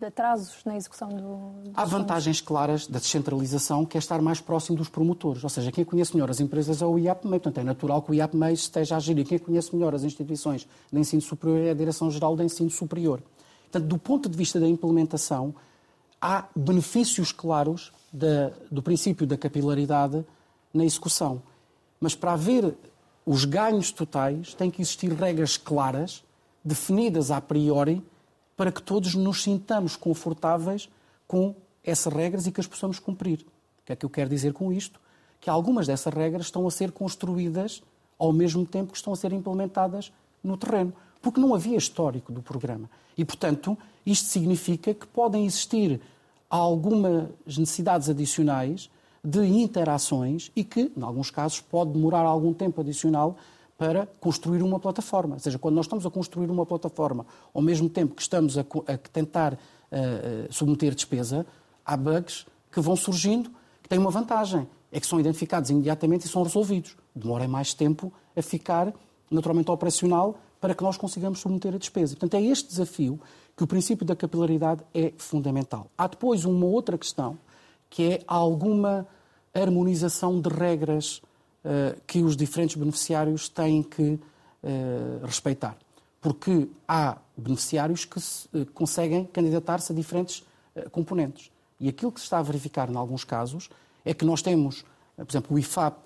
[0.00, 1.70] de, atrasos na execução do.
[1.74, 5.44] Há vantagens claras da descentralização, que é estar mais próximo dos promotores.
[5.44, 7.38] Ou seja, quem conhece melhor as empresas é o IAPMEI.
[7.38, 9.24] Portanto, é natural que o IAPMEI esteja a gerir.
[9.24, 13.22] Quem conhece melhor as instituições de ensino superior é a Direção-Geral de Ensino Superior.
[13.70, 15.54] Portanto, do ponto de vista da implementação,
[16.20, 20.24] há benefícios claros da, do princípio da capilaridade
[20.72, 21.42] na execução.
[22.00, 22.74] Mas para haver
[23.24, 26.24] os ganhos totais, tem que existir regras claras,
[26.64, 28.02] definidas a priori,
[28.56, 30.88] para que todos nos sintamos confortáveis
[31.26, 31.54] com
[31.84, 33.40] essas regras e que as possamos cumprir.
[33.82, 35.00] O que é que eu quero dizer com isto?
[35.40, 37.82] Que algumas dessas regras estão a ser construídas
[38.18, 42.42] ao mesmo tempo que estão a ser implementadas no terreno, porque não havia histórico do
[42.42, 42.88] programa.
[43.16, 43.76] E, portanto,
[44.06, 46.00] isto significa que podem existir
[46.48, 48.90] algumas necessidades adicionais
[49.22, 53.36] de interações e que, em alguns casos, pode demorar algum tempo adicional
[53.76, 55.34] para construir uma plataforma.
[55.34, 58.62] Ou seja, quando nós estamos a construir uma plataforma, ao mesmo tempo que estamos a,
[58.62, 61.46] a tentar uh, submeter despesa,
[61.84, 63.50] há bugs que vão surgindo
[63.82, 66.96] que têm uma vantagem, é que são identificados imediatamente e são resolvidos.
[67.14, 68.92] Demora mais tempo a ficar
[69.30, 72.14] naturalmente operacional para que nós consigamos submeter a despesa.
[72.14, 73.20] Portanto, é este desafio
[73.56, 75.90] que o princípio da capilaridade é fundamental.
[75.96, 77.38] Há depois uma outra questão,
[77.90, 79.06] que é alguma
[79.54, 81.20] harmonização de regras
[81.64, 85.76] uh, que os diferentes beneficiários têm que uh, respeitar.
[86.20, 90.44] Porque há beneficiários que se, uh, conseguem candidatar-se a diferentes
[90.92, 91.50] componentes.
[91.80, 93.68] E aquilo que se está a verificar, em alguns casos,
[94.04, 94.84] é que nós temos,
[95.16, 95.96] por exemplo, o IFAP,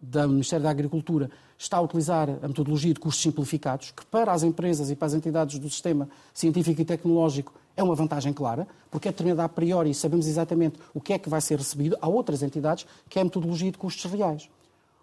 [0.00, 4.42] do Ministério da Agricultura está a utilizar a metodologia de custos simplificados, que para as
[4.42, 9.08] empresas e para as entidades do sistema científico e tecnológico é uma vantagem clara, porque
[9.08, 11.96] é determinada a priori e sabemos exatamente o que é que vai ser recebido.
[12.00, 14.48] Há outras entidades que é a metodologia de custos reais.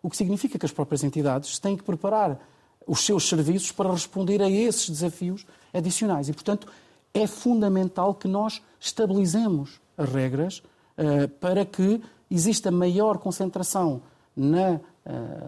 [0.02, 2.40] O que significa que as próprias entidades têm que preparar
[2.88, 6.30] os seus serviços para responder a esses desafios adicionais.
[6.30, 6.68] E, portanto,
[7.14, 10.60] é fundamental que nós estabilizemos as regras
[10.98, 14.02] uh, para que exista maior concentração
[14.38, 14.80] na uh,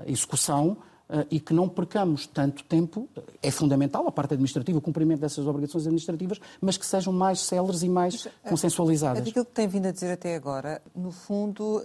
[0.07, 0.77] execução
[1.09, 3.07] uh, e que não percamos tanto tempo,
[3.41, 7.83] é fundamental a parte administrativa, o cumprimento dessas obrigações administrativas, mas que sejam mais céleres
[7.83, 9.27] e mais mas, eh, consensualizadas.
[9.27, 11.83] Aquilo que tem vindo a dizer até agora, no fundo,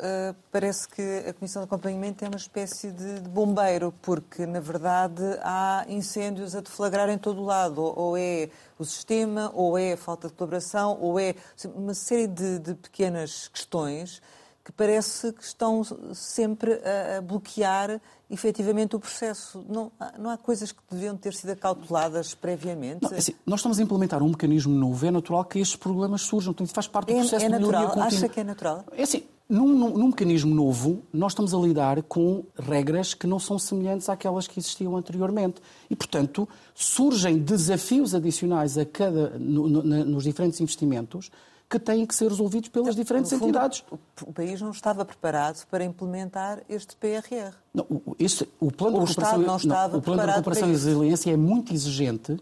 [0.51, 5.85] parece que a Comissão de Acompanhamento é uma espécie de, bombeiro, porque, na verdade, há
[5.89, 9.97] incêndios a deflagrar em todo o lado, ou, ou é o sistema, ou é a
[9.97, 11.35] falta de colaboração, ou é
[11.75, 14.23] uma série de, de pequenas questões
[14.65, 15.83] que parece que estão
[16.15, 18.01] sempre a, bloquear
[18.31, 19.63] efetivamente o processo.
[19.69, 23.03] Não, não há coisas que deviam ter sido acauteladas previamente?
[23.03, 26.23] Não, é assim, nós estamos a implementar um mecanismo novo, é natural que estes problemas
[26.23, 27.83] surjam, faz parte do é, processo é de natural?
[27.83, 28.85] melhoria Acha que é natural?
[28.93, 33.39] É assim, Num, num, num, mecanismo novo, nós estamos a lidar com regras que não
[33.39, 35.61] são semelhantes àquelas que existiam anteriormente.
[35.91, 41.31] E, portanto, surgem desafios adicionais a cada, no, no, nos diferentes investimentos
[41.75, 43.83] que têm que ser resolvidos pelas diferentes fundo, entidades.
[44.23, 47.53] O, país não estava preparado para implementar este PRR.
[47.75, 47.85] Não,
[48.17, 51.33] este, o plano o de recuperação, não estava não, o plano de recuperação e resiliência
[51.33, 52.39] é muito exigente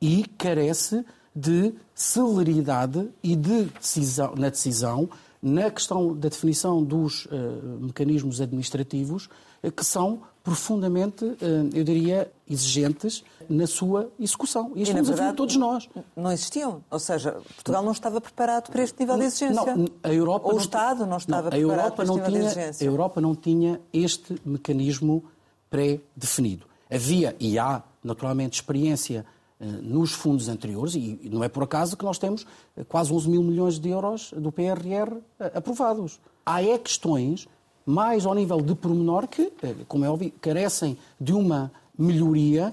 [0.00, 1.04] e carece
[1.36, 5.10] de celeridade e de decisão, na decisão
[5.44, 7.30] na questão da definição dos uh,
[7.78, 9.28] mecanismos administrativos,
[9.62, 11.36] uh, que são profundamente, uh,
[11.74, 14.72] eu diria, exigentes na sua execução.
[14.74, 15.86] E isto é um desafio de todos nós.
[16.16, 16.82] Não existiam.
[16.90, 19.76] Ou seja, Portugal não estava preparado para este nível de exigência.
[19.76, 22.40] Não, a Europa Ou o Estado não estava não, preparado Europa para este nível tinha,
[22.40, 22.88] de exigência.
[22.88, 25.24] A Europa não tinha este mecanismo
[25.68, 26.64] pré-definido.
[26.90, 29.34] Havia e há, naturalmente, experiência eh,
[29.82, 32.46] nos fundos anteriores, e não é por acaso que nós temos
[32.76, 36.20] eh, quase 11 mil milhões de euros do PRR eh, aprovados.
[36.44, 37.48] Há é questões
[37.86, 39.52] mais ao nível de pormenor que,
[39.86, 42.72] como é óbvio, carecem de uma melhoria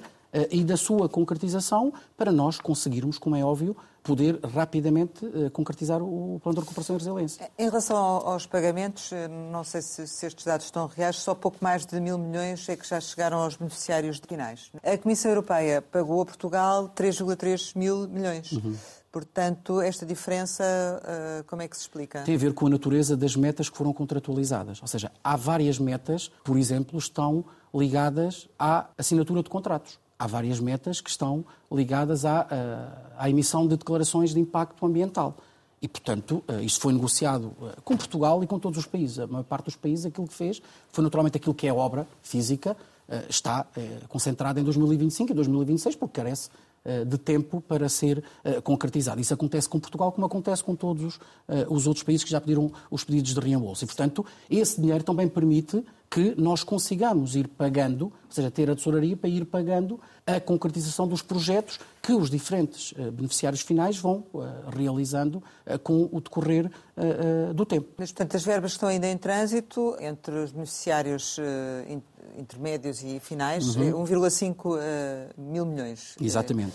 [0.50, 6.40] e da sua concretização para nós conseguirmos, como é óbvio, poder rapidamente uh, concretizar o
[6.42, 7.52] plano de recuperação e resiliência.
[7.58, 11.58] Em relação aos pagamentos, eh, não sei se, se, estes dados estão reais, só pouco
[11.62, 14.72] mais de mil milhões é que já chegaram aos beneficiários finais.
[14.84, 18.52] A Comissão Europeia pagou a Portugal 3,3 mil milhões.
[18.54, 18.76] Uhum.
[19.12, 22.22] Portanto, esta diferença, uh, como é que se explica?
[22.22, 24.82] Tem a ver com a natureza das metas que foram contratualizadas.
[24.82, 30.60] Ou seja, há várias metas, por exemplo, estão ligadas à assinatura de contratos há várias
[30.60, 32.48] metas que estão ligadas à,
[33.18, 35.36] à, emissão de declarações de impacto ambiental.
[35.82, 39.18] E, portanto, eh, isto foi negociado eh, com Portugal e com todos os países.
[39.18, 42.78] A maior parte dos países aquilo que fez foi naturalmente aquilo que é obra física,
[43.10, 43.66] eh, está
[44.10, 46.52] concentrada em 2025 e 2026, porque carece
[47.08, 48.24] de tempo para ser
[48.64, 49.22] concretizado.
[49.22, 51.20] Isso acontece com Portugal, como acontece com todos
[51.70, 53.84] os outros países que já pediram os pedidos de reembolso.
[53.84, 58.76] E, portanto, esse dinheiro também permite que nós consigamos ir pagando, ou seja, ter a
[58.76, 64.26] tesouraria para ir pagando a concretização dos projetos que os diferentes beneficiários finais vão
[64.76, 65.42] realizando
[65.84, 66.70] com o decorrer
[67.56, 67.88] do tempo.
[67.98, 71.40] Mas, portanto, as verbas estão ainda em trânsito entre os beneficiários
[72.38, 74.04] intermédios e finais, uhum.
[74.06, 74.80] 1,5
[75.38, 76.16] mil milhões.
[76.22, 76.74] Exatamente.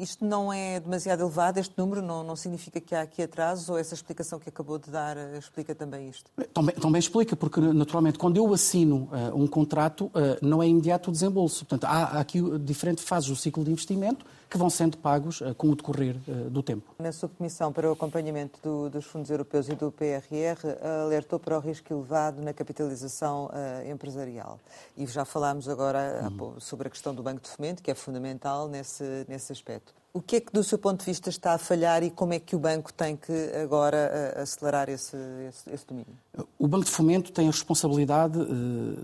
[0.00, 3.76] Isto não é demasiado elevado, este número não, não significa que há aqui atrasos ou
[3.76, 6.30] essa explicação que acabou de dar eh, explica também isto?
[6.54, 11.10] Também, também explica, porque naturalmente quando eu assino uh, um contrato uh, não é imediato
[11.10, 11.66] o desembolso.
[11.66, 15.54] Portanto, há, há aqui diferentes fases do ciclo de investimento que vão sendo pagos uh,
[15.54, 16.16] com o decorrer
[16.50, 16.94] do tempo.
[16.98, 20.58] Na subcomissão para o acompanhamento do, dos fundos europeus e do PRR
[21.04, 23.50] alertou para o risco elevado na capitalização
[23.90, 24.58] empresarial.
[24.96, 26.58] E já falámos agora uhum.
[26.58, 29.89] sobre a questão do Banco de Fomento, que é fundamental nesse, nesse aspecto.
[30.12, 32.40] O que é que, do seu ponto de vista, está a falhar e como é
[32.40, 35.16] que o banco tem que agora acelerar esse,
[35.48, 36.12] esse, esse domínio?
[36.58, 38.44] O Banco de Fomento tem a responsabilidade eh,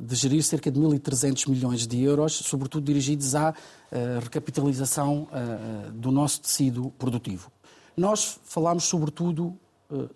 [0.01, 3.55] de gerir cerca de 1.300 milhões de euros, sobretudo dirigidos à
[3.93, 7.53] eh, recapitalização eh, do nosso tecido produtivo.
[7.97, 9.57] Nós falamos, sobretudo,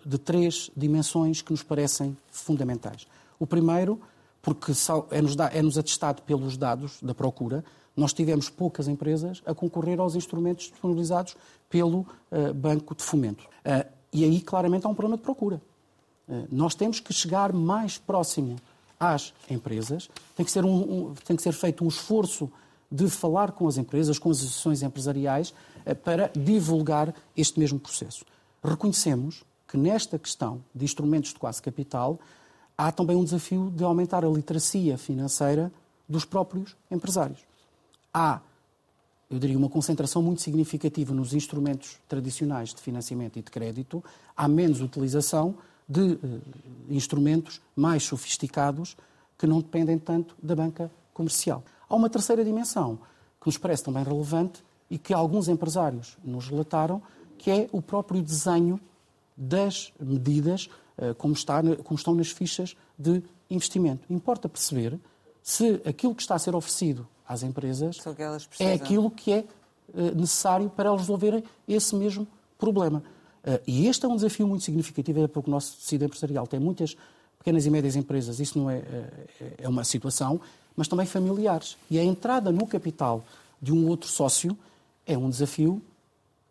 [0.05, 3.07] de três dimensões que nos parecem fundamentais.
[3.39, 4.01] O primeiro,
[4.41, 4.73] porque
[5.51, 7.63] é-nos atestado pelos dados da procura,
[7.95, 11.35] nós tivemos poucas empresas a concorrer aos instrumentos disponibilizados
[11.69, 13.43] pelo uh, Banco de Fomento.
[13.65, 15.61] Uh, e aí, claramente, há um problema de procura.
[16.27, 18.57] Uh, nós temos que chegar mais próximo
[18.99, 22.51] às empresas, tem que, ser um, um, tem que ser feito um esforço
[22.91, 25.53] de falar com as empresas, com as associações empresariais,
[26.03, 28.25] para divulgar este mesmo processo.
[28.61, 32.19] Reconhecemos que nesta questão de instrumentos de quase capital
[32.77, 35.71] há também um desafio de aumentar a literacia financeira
[36.07, 37.39] dos próprios empresários
[38.13, 38.41] há,
[39.29, 44.03] eu diria, uma concentração muito significativa nos instrumentos tradicionais de financiamento e de crédito,
[44.35, 45.55] há menos utilização
[45.87, 46.41] de uh,
[46.89, 48.95] instrumentos mais sofisticados
[49.37, 51.63] que não dependem tanto da banca comercial.
[51.89, 52.99] Há uma terceira dimensão
[53.39, 57.01] que nos parece também relevante e que alguns empresários nos relataram,
[57.37, 58.79] que é o próprio desenho
[59.35, 64.05] das medidas uh, como, está, como estão nas fichas de investimento.
[64.09, 64.99] Importa perceber
[65.41, 67.97] se aquilo que está a ser oferecido às empresas
[68.59, 69.45] é aquilo que é
[69.95, 73.01] eh, necessário para elas resolverem esse mesmo problema.
[73.43, 76.59] Eh, e este é um desafio muito significativo, é porque o nosso tecido empresarial tem
[76.59, 76.95] muitas
[77.37, 80.39] pequenas e médias empresas, isso não é, é, é uma situação,
[80.75, 81.77] mas também familiares.
[81.89, 83.23] E a entrada no capital
[83.61, 84.57] de um outro sócio
[85.05, 85.81] é um desafio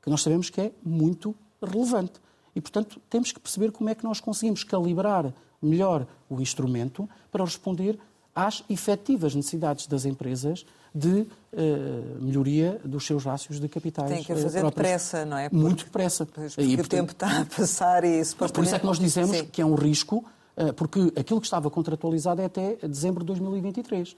[0.02, 2.14] que nós sabemos que é muito relevante.
[2.56, 7.44] E, portanto, temos que perceber como é que nós conseguimos calibrar melhor o instrumento para
[7.44, 7.98] responder
[8.34, 10.64] às efetivas necessidades das empresas
[10.94, 11.26] de uh,
[12.20, 14.10] melhoria dos seus rácios de capitais.
[14.10, 15.48] Tem que fazer depressa, não é?
[15.48, 16.26] Porque, Muito depressa.
[16.26, 18.98] Porque e, portanto, o tempo está a passar e isso Por isso é que nós
[18.98, 19.44] dizemos Sim.
[19.46, 20.24] que é um risco
[20.76, 24.14] porque aquilo que estava contratualizado é até dezembro de 2023.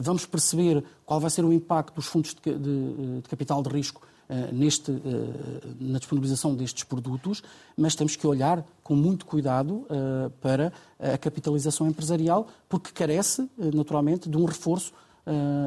[0.00, 4.00] Vamos perceber qual vai ser o impacto dos fundos de, de, de capital de risco
[4.52, 4.90] neste,
[5.80, 7.42] na disponibilização destes produtos,
[7.76, 9.86] mas temos que olhar com muito cuidado
[10.40, 14.92] para a capitalização empresarial, porque carece, naturalmente, de um reforço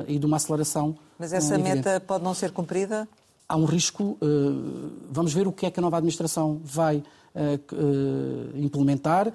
[0.07, 0.97] e de uma aceleração.
[1.17, 3.07] Mas essa meta pode não ser cumprida?
[3.49, 4.17] Há um risco.
[4.21, 4.25] Eh,
[5.09, 9.33] vamos ver o que é que a nova administração vai eh, eh, implementar,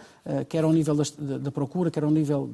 [0.48, 0.96] quer ao nível
[1.42, 2.48] da procura, quer ao nível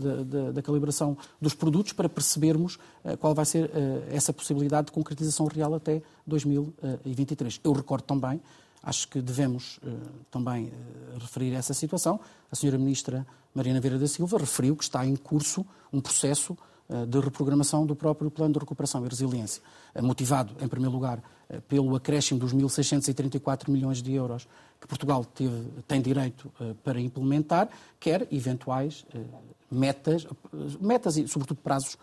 [0.52, 2.78] da calibração dos produtos, para percebermos
[3.20, 3.70] qual vai ser
[4.10, 7.60] essa possibilidade de concretização real até 2023.
[7.62, 8.40] Eu recordo também,
[8.82, 9.80] acho que devemos
[10.30, 10.72] também
[11.18, 12.20] referir essa situação,
[12.50, 16.56] a senhora Ministra Mariana Vieira da Silva referiu que está em curso um processo
[17.08, 19.62] de reprogramação do próprio Plano de Recuperação e Resiliência,
[20.02, 21.22] motivado, em primeiro lugar,
[21.68, 24.46] pelo acréscimo dos 1.634 milhões de euros
[24.80, 29.18] que Portugal teve, tem direito eh, para implementar, quer eventuais eh,
[29.70, 30.26] metas,
[30.80, 31.96] metas e, sobretudo, prazos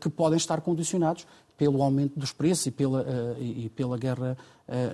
[0.00, 3.06] que podem estar condicionados pelo aumento dos preços e pela,
[3.40, 4.36] e pela guerra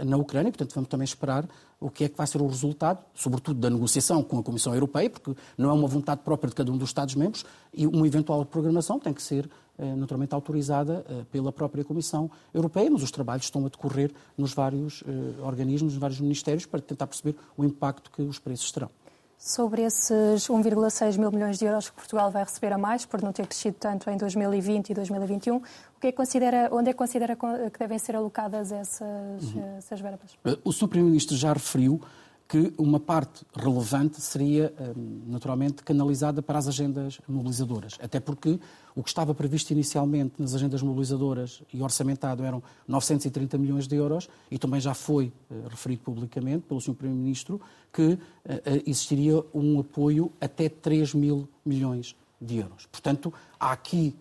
[0.07, 0.53] na Ucrânia.
[0.53, 1.49] Portanto, vamos também esperar
[1.83, 5.11] o que é que vai ser o resultado, sobretudo da negociação com a Comissão Europeia,
[5.11, 9.01] porque não é uma vontade própria de cada um dos Estados-membros e uma eventual programação
[9.01, 13.65] tem que ser eh, naturalmente autorizada eh, pela própria Comissão Europeia, mas os trabalhos estão
[13.65, 18.23] a decorrer nos vários eh, organismos, nos vários ministérios, para tentar perceber o impacto que
[18.23, 18.91] os preços terão.
[19.39, 23.33] Sobre esses 1,6 mil milhões de euros que Portugal vai receber a mais, por não
[23.33, 25.63] ter crescido tanto em 2020 e 2021, o
[26.01, 29.77] que é considera, onde é que considera que devem ser alocadas essas, uhum.
[29.79, 30.39] essas verbas?
[30.63, 30.87] O Sr.
[30.87, 32.01] Primeiro-Ministro já referiu
[32.53, 37.97] que uma parte relevante seria, hum, naturalmente, canalizada para as agendas mobilizadoras.
[37.99, 38.61] Até porque
[38.95, 44.29] o que estava previsto inicialmente nas agendas mobilizadoras e orçamentado eram 930 milhões de euros
[44.51, 46.93] e também já foi eh, referido publicamente pelo Sr.
[46.93, 47.59] Primeiro-Ministro
[47.91, 52.85] que eh, eh, existiria um apoio até 3 mil milhões de euros.
[52.93, 54.15] Portanto, há aqui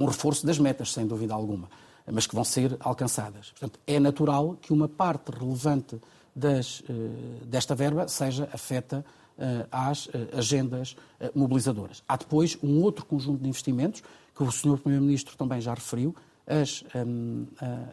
[0.00, 1.68] um reforço das metas, sem dúvida alguma,
[2.10, 3.50] mas que vão ser alcançadas.
[3.50, 6.00] Portanto, é natural que uma parte relevante
[6.34, 9.04] das, eh, desta verba seja afeta
[9.38, 10.96] eh, às eh, agendas
[11.34, 12.02] mobilizadoras.
[12.08, 14.02] Há depois um outro conjunto de investimentos
[14.34, 14.78] que o Sr.
[14.78, 16.14] Primeiro-Ministro também já referiu,
[16.46, 17.46] as um,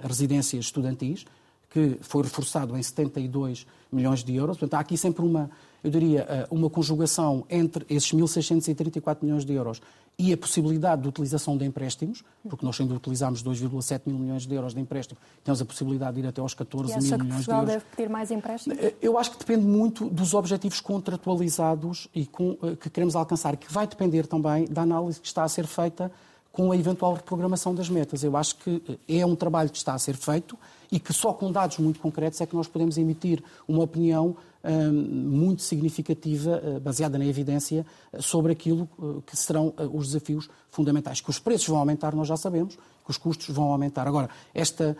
[0.03, 1.25] residências estudantis,
[1.69, 4.57] que foi reforçado em 72 milhões de euros.
[4.57, 5.49] Portanto, há aqui sempre uma,
[5.81, 9.81] eu diria, uma conjugação entre esses 1.634 milhões de euros
[10.21, 14.53] e a possibilidade de utilização de empréstimos, porque nós ainda utilizamos 2,7 mil milhões de
[14.53, 17.65] euros de empréstimo, temos a possibilidade de ir até aos 14 mil milhões de euros.
[17.65, 18.77] deve pedir mais empréstimos?
[18.77, 23.57] Eh, eu acho que depende muito dos objetivos contratualizados e com, eh, que queremos alcançar,
[23.57, 26.11] que vai depender também da análise que está a ser feita
[26.51, 28.23] com a eventual reprogramação das metas.
[28.23, 30.55] Eu acho que eh, é um trabalho que está a ser feito
[30.91, 34.35] e que só com dados muito concretos é que nós podemos emitir uma opinião
[34.69, 41.21] muito significativa, uh, baseada na evidência, uh, sobre aquilo uh, que serão os desafios fundamentais.
[41.21, 44.07] Que os preços vão aumentar, nós já sabemos, que os custos vão aumentar.
[44.07, 44.95] Agora, esta,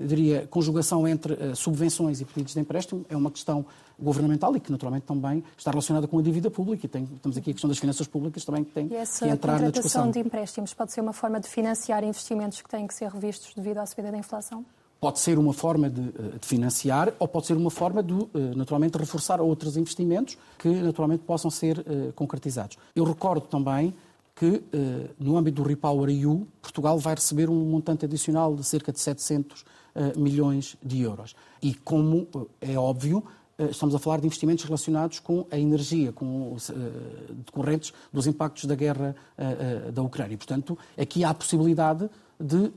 [0.00, 3.64] eu diria, conjugação entre subvenções e pedidos de empréstimo é uma questão
[3.98, 7.50] governamental e que naturalmente também está relacionada com a dívida pública e tem, temos aqui
[7.50, 10.10] a questão das finanças públicas também que tem e essa que entrar na discussão.
[10.10, 13.78] de empréstimos pode ser uma forma de financiar investimentos que têm que ser revistos devido
[13.78, 14.64] à subida da inflação?
[14.98, 18.54] Pode ser uma forma de, eh, de, financiar ou pode ser uma forma de, eh,
[18.56, 22.78] naturalmente, reforçar outros investimentos que, naturalmente, possam ser uh, concretizados.
[22.94, 23.94] Eu recordo também
[24.34, 24.62] que,
[25.18, 29.62] no âmbito do Repower EU, Portugal vai receber um montante adicional de cerca de 700
[29.62, 31.34] uh, milhões de euros.
[31.62, 32.28] E, como
[32.60, 33.24] é óbvio,
[33.70, 36.54] estamos a falar de investimentos relacionados com a energia, com
[37.46, 39.16] decorrentes dos impactos da guerra
[39.94, 40.36] da Ucrânia.
[40.36, 42.70] Portanto, aqui há a possibilidade de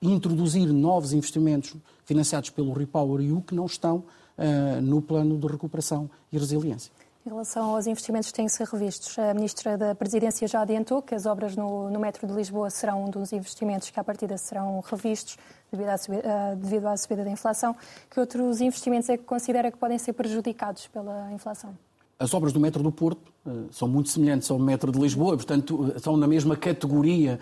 [0.00, 4.04] introduzir novos investimentos financiados pelo Repower EU que não estão
[4.36, 6.92] uh, no plano de recuperação e resiliência.
[7.24, 11.12] Em relação aos investimentos que têm ser revistos, a Ministra da Presidência já adiantou que
[11.12, 14.78] as obras no, no metro de Lisboa serão um dos investimentos que, à partida, serão
[14.78, 15.36] revistos
[15.72, 17.74] devido à, subida, uh, devido à subida da inflação.
[18.08, 21.76] Que outros investimentos é que considera que podem ser prejudicados pela inflação?
[22.18, 25.92] As obras do metro do Porto uh, são muito semelhantes ao metro de Lisboa, portanto,
[25.94, 27.38] uh, na mesma categoria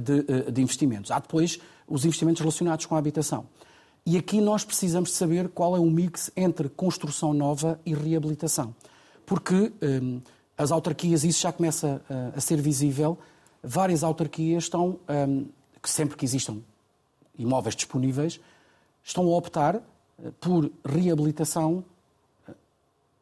[0.00, 1.10] de, de investimentos.
[1.10, 3.46] Há depois os investimentos relacionados com a habitação.
[4.04, 8.74] E aqui nós precisamos de saber qual é o mix entre construção nova e reabilitação.
[9.24, 10.20] Porque um,
[10.58, 13.16] as autarquias, isso já começa a, a, ser visível,
[13.62, 14.98] várias autarquias estão,
[15.80, 16.58] que sempre que existam
[17.38, 18.40] imóveis disponíveis,
[19.02, 19.80] estão a optar
[20.40, 21.84] por reabilitação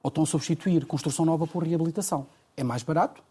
[0.03, 2.27] ou estão a substituir construção nova por reabilitação.
[2.57, 3.23] É mais barato,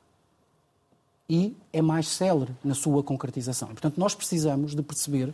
[1.29, 3.69] e é mais célere na sua concretização.
[3.69, 5.33] Portanto, nós precisamos de perceber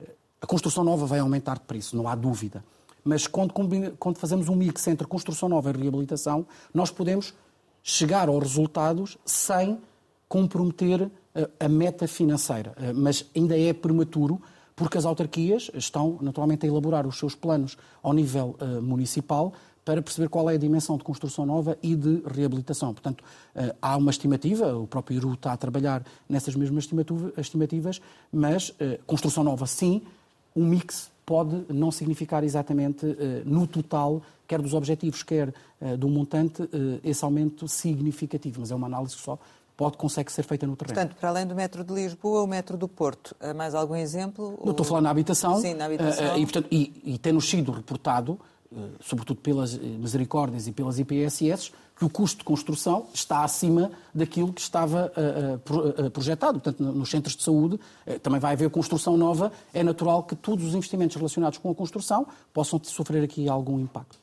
[0.00, 0.08] eh,
[0.40, 2.64] a construção nova vai aumentar de preço, não há dúvida.
[3.02, 3.52] Mas quando,
[3.98, 7.34] quando fazemos um mix entre construção nova e reabilitação, nós podemos
[7.82, 9.78] chegar aos resultados sem
[10.28, 11.08] comprometer
[11.60, 12.74] a meta financeira.
[12.96, 14.42] Mas ainda é prematuro,
[14.74, 19.52] porque as autarquias estão naturalmente a elaborar os seus planos ao nível municipal
[19.86, 22.92] para perceber qual é a dimensão de construção nova e de reabilitação.
[22.92, 23.22] Portanto,
[23.80, 26.88] há uma estimativa, o próprio IRU está a trabalhar nessas mesmas
[27.38, 28.00] estimativas,
[28.32, 28.74] mas
[29.06, 30.02] construção nova sim,
[30.56, 33.06] um mix pode não significar exatamente
[33.44, 35.54] no total, quer dos objetivos, quer
[35.96, 36.68] do montante,
[37.04, 39.38] esse aumento significativo, mas é uma análise que só
[39.76, 40.96] pode, consegue ser feita no terreno.
[40.96, 44.58] Portanto, para além do metro de Lisboa, o metro do Porto, mais algum exemplo?
[44.64, 45.60] Não estou a falar na habitação.
[45.60, 46.36] Sim, na habitação.
[46.36, 48.55] E, portanto, e, e tem-nos sido reportado eh,
[49.00, 54.52] sobretudo pelas eh, misericórdias e pelas IPSS, que o custo de construção está acima daquilo
[54.52, 56.60] que estava uh, uh, projetado.
[56.60, 59.50] Portanto, nos centros de saúde uh, também vai haver construção nova.
[59.72, 64.18] É natural que todos os investimentos relacionados com a construção possam sofrer aqui algum impacto.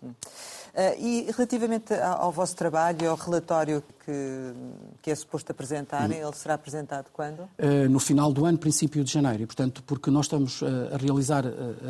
[0.99, 4.53] e relativamente ao, ao, vosso trabalho e ao relatório que,
[5.01, 6.27] que é suposto apresentarem, hum.
[6.27, 7.49] ele será apresentado quando?
[7.89, 9.43] no final do ano, princípio de janeiro.
[9.43, 10.61] E, portanto, porque nós estamos
[10.93, 11.43] a realizar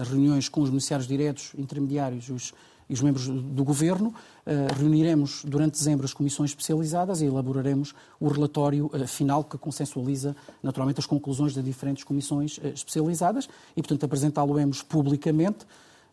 [0.09, 2.53] reuniões com os beneficiários diretos, intermediários, os
[2.89, 4.13] e os membros do Governo.
[4.45, 10.35] Eh, reuniremos durante dezembro as comissões especializadas e elaboraremos o relatório eh, final que consensualiza
[10.61, 15.65] naturalmente as conclusões das diferentes comissões eh, especializadas e, portanto, apresentá-lo-emos publicamente.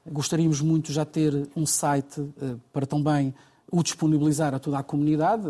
[0.07, 2.24] Gostaríamos muito já ter um site
[2.72, 3.35] para também
[3.70, 5.45] o disponibilizar a toda a comunidade.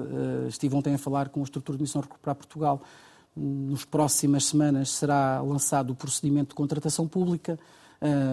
[0.49, 2.83] Estive ontem a falar com a estrutura de missão Recuperar Portugal.
[3.37, 7.61] Nas próximas semanas será lançado o procedimento de contratação pública.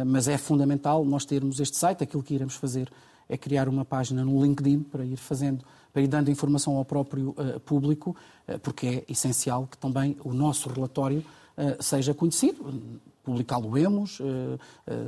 [0.08, 2.04] Mas é fundamental nós termos este site.
[2.04, 2.92] Aquilo que iremos fazer
[3.30, 7.30] é criar uma página no LinkedIn para ir fazendo, para ir dando informação ao próprio
[7.30, 8.16] uh, público,
[8.48, 11.20] uh, porque é essencial que também o nosso relatório
[11.58, 14.22] uh, seja conhecido publicá-lo-emos,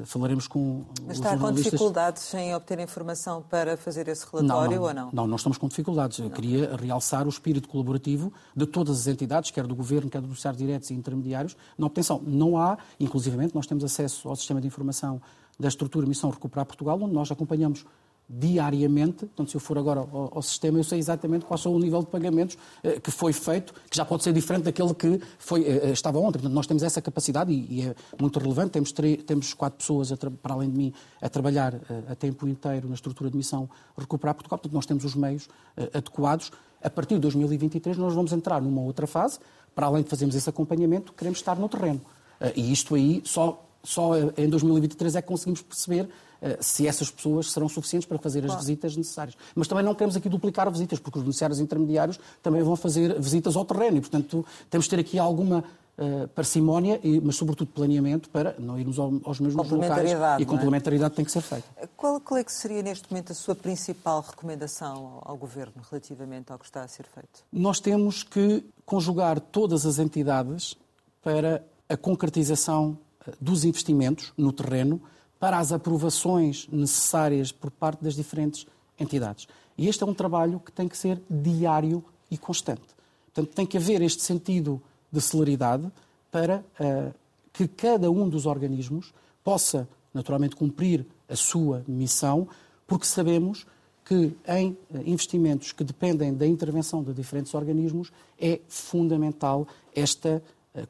[0.04, 4.88] falaremos com Mas está com dificuldades em obter informação para fazer esse relatório não, não,
[4.88, 5.10] ou não?
[5.14, 6.20] Não, nós estamos com dificuldades.
[6.20, 10.28] Eu queria realçar o espírito colaborativo de todas as entidades, quer do Governo, quer dos
[10.32, 12.22] Ministérios Diretos e Intermediários, na obtenção.
[12.28, 15.22] Não há, inclusivamente, nós temos acesso ao sistema de informação
[15.58, 17.86] da estrutura Missão Recuperar Portugal, onde nós acompanhamos
[18.30, 19.26] diariamente.
[19.26, 22.02] Portanto, se eu for agora ao, ao, sistema, eu sei exatamente qual é o nível
[22.02, 25.88] de pagamentos eh, que foi feito, que já pode ser diferente daquele que foi, eh,
[25.88, 26.34] eh estava ontem.
[26.34, 28.72] Portanto, nós temos essa capacidade e, e é muito relevante.
[28.72, 28.92] Temos,
[29.26, 30.12] temos quatro pessoas,
[30.42, 33.68] para além de mim, a trabalhar eh, a tempo inteiro na estrutura de missão
[33.98, 34.60] Recuperar Portugal.
[34.60, 36.52] Portanto, nós temos os meios eh, adequados.
[36.82, 39.40] A partir de 2023, nós vamos entrar numa outra fase.
[39.74, 42.02] Para além de fazermos esse acompanhamento, queremos estar no terreno.
[42.40, 46.10] Eh, e isto aí, só, só em 2023 é que conseguimos perceber
[46.42, 49.36] eh, se essas pessoas serão suficientes para fazer as visitas necessárias.
[49.54, 53.56] Mas também não queremos aqui duplicar visitas, porque os beneficiários intermediários também vão fazer visitas
[53.56, 55.60] ao terreno e, portanto, temos de ter aqui alguma
[55.98, 61.16] uh, parcimónia, mas sobretudo planeamento para não irmos aos mesmos locais e complementaridade é?
[61.16, 61.68] tem que ser feita.
[61.98, 66.54] Qual, qual, é que seria neste momento a sua principal recomendação ao, ao Governo relativamente
[66.54, 67.44] ao que está a ser feito?
[67.52, 70.78] Nós temos que conjugar todas as entidades
[71.22, 72.98] para a concretização
[73.40, 75.02] dos investimentos no terreno,
[75.40, 78.68] para as aprovações necessárias por parte das diferentes
[79.00, 79.48] entidades.
[79.78, 82.82] E este é um trabalho que tem que ser diário e constante.
[83.26, 85.90] Portanto, tem que haver este sentido de celeridade
[86.30, 87.14] para uh,
[87.54, 89.14] que cada um dos organismos
[89.44, 92.48] possa, naturalmente, cumprir a sua missão,
[92.86, 93.66] porque sabemos
[94.04, 100.42] que em eh, investimentos que dependem da intervenção de diferentes organismos é fundamental esta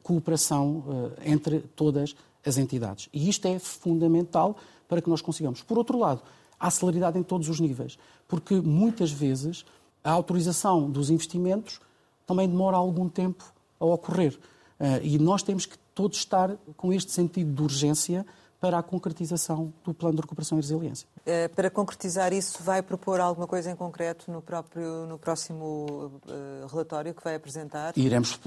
[0.02, 3.08] cooperação uh, entre todas as as entidades.
[3.12, 4.56] E isto é fundamental
[4.88, 5.62] para que nós consigamos.
[5.62, 6.22] Por outro lado,
[6.58, 9.64] há celeridade em todos os níveis, porque muitas vezes
[10.02, 11.80] a autorização dos investimentos
[12.26, 13.44] também demora algum tempo
[13.78, 14.38] a ocorrer.
[14.78, 18.26] Eh, e nós temos que todos estar com este sentido de urgência
[18.60, 21.08] para a concretização do Plano de Recuperação e Resiliência.
[21.24, 26.66] Eh, para concretizar isso, vai propor alguma coisa em concreto no, próprio, no próximo uh,
[26.70, 27.94] relatório que vai apresentar?
[27.96, 28.38] Iremos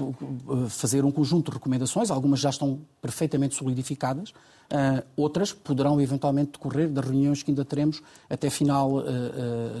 [0.68, 6.88] fazer um conjunto de recomendações, algumas já estão perfeitamente solidificadas, uh, outras poderão eventualmente decorrer
[6.88, 8.00] das reuniões que ainda teremos
[8.30, 9.02] até final uh,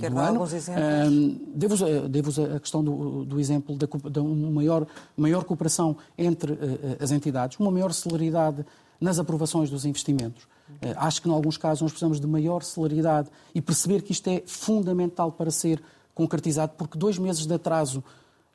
[0.00, 0.32] Quer do dar ano.
[0.40, 1.38] alguns exemplos?
[1.54, 4.84] Devo-vos devo a questão do, do exemplo da, da uma maior,
[5.16, 6.58] maior cooperação entre
[7.00, 8.66] as entidades, uma maior celeridade
[9.04, 10.48] nas aprovações dos investimentos.
[10.80, 14.28] Eh, acho que, em alguns casos, nós precisamos de maior celeridade e perceber que isto
[14.28, 15.82] é fundamental para ser
[16.14, 18.02] concretizado, porque dois meses de atraso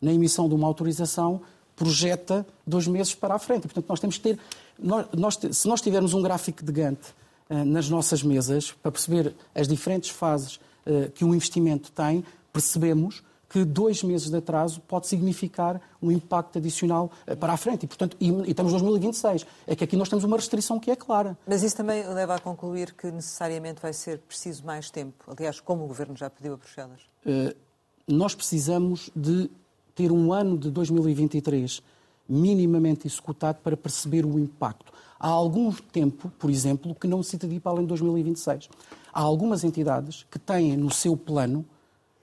[0.01, 1.41] na emissão de uma autorização
[1.75, 3.61] projeta dois meses para a frente.
[3.61, 4.39] Portanto, nós temos que ter.
[4.77, 6.99] Nós, nós, se nós tivermos um gráfico de Gantt
[7.49, 13.21] uh, nas nossas mesas, para perceber as diferentes fases uh, que um investimento tem, percebemos
[13.49, 17.83] que dois meses de atraso pode significar um impacto adicional eh, para a frente.
[17.83, 19.45] E, portanto, e, e estamos em 2026.
[19.65, 21.35] É que aqui nós temos uma restrição que é clara.
[21.47, 25.25] Mas isso também leva a concluir que necessariamente vai ser preciso mais tempo.
[25.35, 27.01] Aliás, como o Governo já pediu a Bruxelas.
[27.25, 27.55] Uh,
[28.07, 29.49] nós precisamos de
[29.95, 31.81] ter um ano de 2023
[32.27, 34.93] minimamente executado para perceber o impacto.
[35.19, 38.69] Há algum tempo, por exemplo, que não necessita de ir para além de 2026.
[39.11, 41.65] Há algumas entidades que têm no seu plano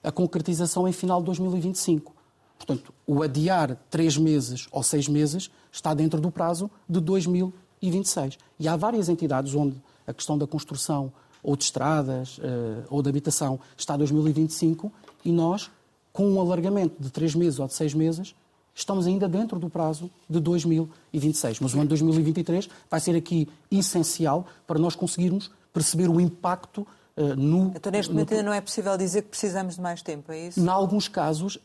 [0.07, 2.15] a concretização em final de 2025.
[2.57, 8.37] Portanto, o adiar três meses ou seis meses está dentro do prazo de 2026.
[8.57, 9.75] E há várias entidades onde
[10.07, 11.11] a questão da construção
[11.43, 12.41] ou de estradas uh,
[12.89, 14.89] ou de habitação está a 2025
[15.25, 15.69] e nós,
[16.13, 18.33] com um alargamento de três meses ou de seis meses,
[18.73, 21.59] estamos ainda dentro do prazo de 2026.
[21.59, 26.87] Mas o ano de 2023 vai ser aqui essencial para nós conseguirmos perceber o impacto
[27.35, 27.71] no.
[27.75, 30.59] Então, neste momento, ainda não é possível dizer que precisamos de mais tempo, é isso?
[30.59, 31.57] Em alguns casos,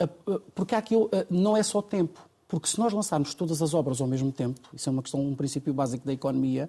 [0.55, 2.21] porque aqui uh, não é só tempo.
[2.49, 5.35] Porque se nós lançarmos todas as obras ao mesmo tempo, isso é uma questão, um
[5.35, 6.69] princípio básico da economia,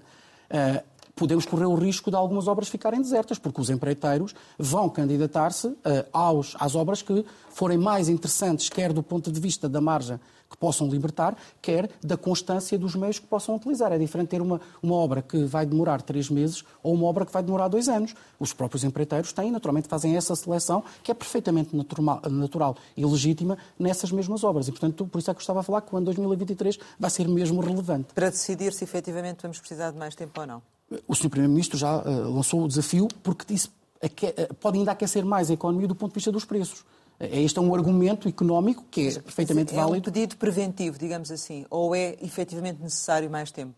[1.15, 5.77] podemos correr o risco de algumas obras ficarem desertas, porque os empreiteiros vão candidatar-se uh,
[6.11, 10.19] aos, às obras que forem mais interessantes, quer do ponto de vista da margem
[10.53, 13.91] que possam libertar, quer da constância dos meios que possam utilizar.
[13.91, 17.31] É diferente ter uma, uma obra que vai demorar três meses ou uma obra que
[17.31, 18.13] vai demorar dois anos.
[18.39, 23.57] Os próprios empreiteiros têm, naturalmente, fazem essa seleção que é perfeitamente natural, natural e legítima
[23.79, 24.67] nessas mesmas obras.
[24.67, 27.09] E, portanto, por isso é que eu estava a falar que o ano 2023 vai
[27.09, 28.13] ser mesmo relevante.
[28.13, 30.61] Para decidir se efetivamente vamos precisar de mais tempo ou não
[31.07, 31.29] o Sr.
[31.29, 33.69] Primeiro-Ministro já uh, lançou o desafio porque disse
[34.15, 36.83] que uh, pode ainda aquecer mais a economia do ponto de vista dos preços.
[37.19, 39.95] Eh, este é um argumento económico que é perfeitamente é válido.
[39.95, 43.75] É um pedido preventivo, digamos assim, ou é efetivamente necessário mais tempo?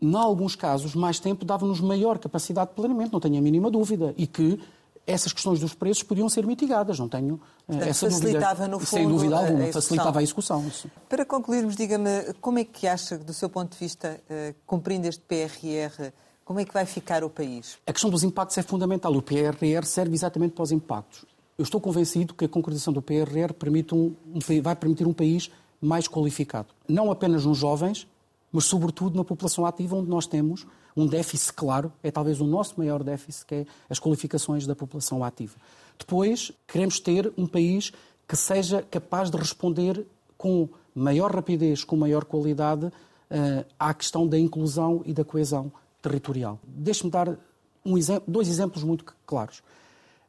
[0.00, 4.14] Em alguns casos, mais tempo dava-nos maior capacidade de planeamento, não tenho a mínima dúvida.
[4.16, 4.60] E que
[5.06, 8.68] essas questões dos preços podiam ser mitigadas, não tenho Portanto, essa facilitava, dúvida.
[8.68, 10.66] No fundo, Sem dúvida alguma, a facilitava a execução.
[10.66, 10.90] Isso.
[11.08, 14.20] Para concluirmos, diga-me, como é que acha, do seu ponto de vista,
[14.66, 16.12] cumprindo este PRR,
[16.46, 17.76] como é que vai ficar o país?
[17.84, 19.12] A questão dos impactos é fundamental.
[19.12, 21.24] O PRR serve exatamente para os impactos.
[21.58, 25.50] Eu estou convencido que a concretização do PRR permite um, um, vai permitir um país
[25.80, 26.68] mais qualificado.
[26.86, 28.06] Não apenas nos jovens,
[28.52, 30.64] mas sobretudo na população ativa, onde nós temos
[30.96, 35.24] um déficit claro, é talvez o nosso maior déficit, que é as qualificações da população
[35.24, 35.56] ativa.
[35.98, 37.92] Depois, queremos ter um país
[38.28, 40.06] que seja capaz de responder
[40.38, 45.72] com maior rapidez, com maior qualidade, uh, à questão da inclusão e da coesão
[46.06, 46.60] territorial.
[46.64, 47.36] Deixe-me dar
[47.84, 49.62] um exemplo, dois exemplos muito claros.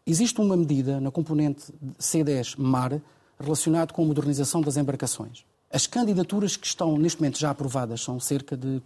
[0.06, 3.00] Existe uma medida na componente C10 mar
[3.40, 5.46] relacionado com a modernização das embarcações.
[5.72, 8.82] As candidaturas que estão neste momento já aprovadas são cerca de,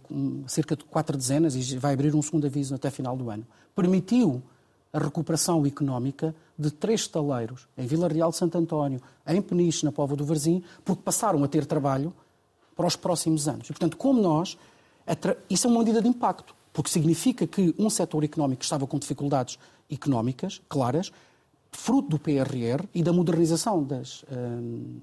[0.46, 3.46] cerca de quatro dezenas e vai abrir um segundo aviso até final do ano.
[3.74, 4.42] Permitiu
[4.92, 9.92] a recuperação económica de três estaleiros em Vila Real de Santo António, em Peniche, na
[9.92, 12.12] Póvoa do Varzim, porque passaram a ter trabalho
[12.76, 13.70] para os próximos anos.
[13.70, 14.58] E, portanto, como nós,
[15.48, 18.98] isso é uma medida de impacto porque significa que um setor económico que estava com
[18.98, 19.58] dificuldades
[19.90, 21.12] económicas claras,
[21.70, 24.98] fruto do PRR e da modernização das, hum,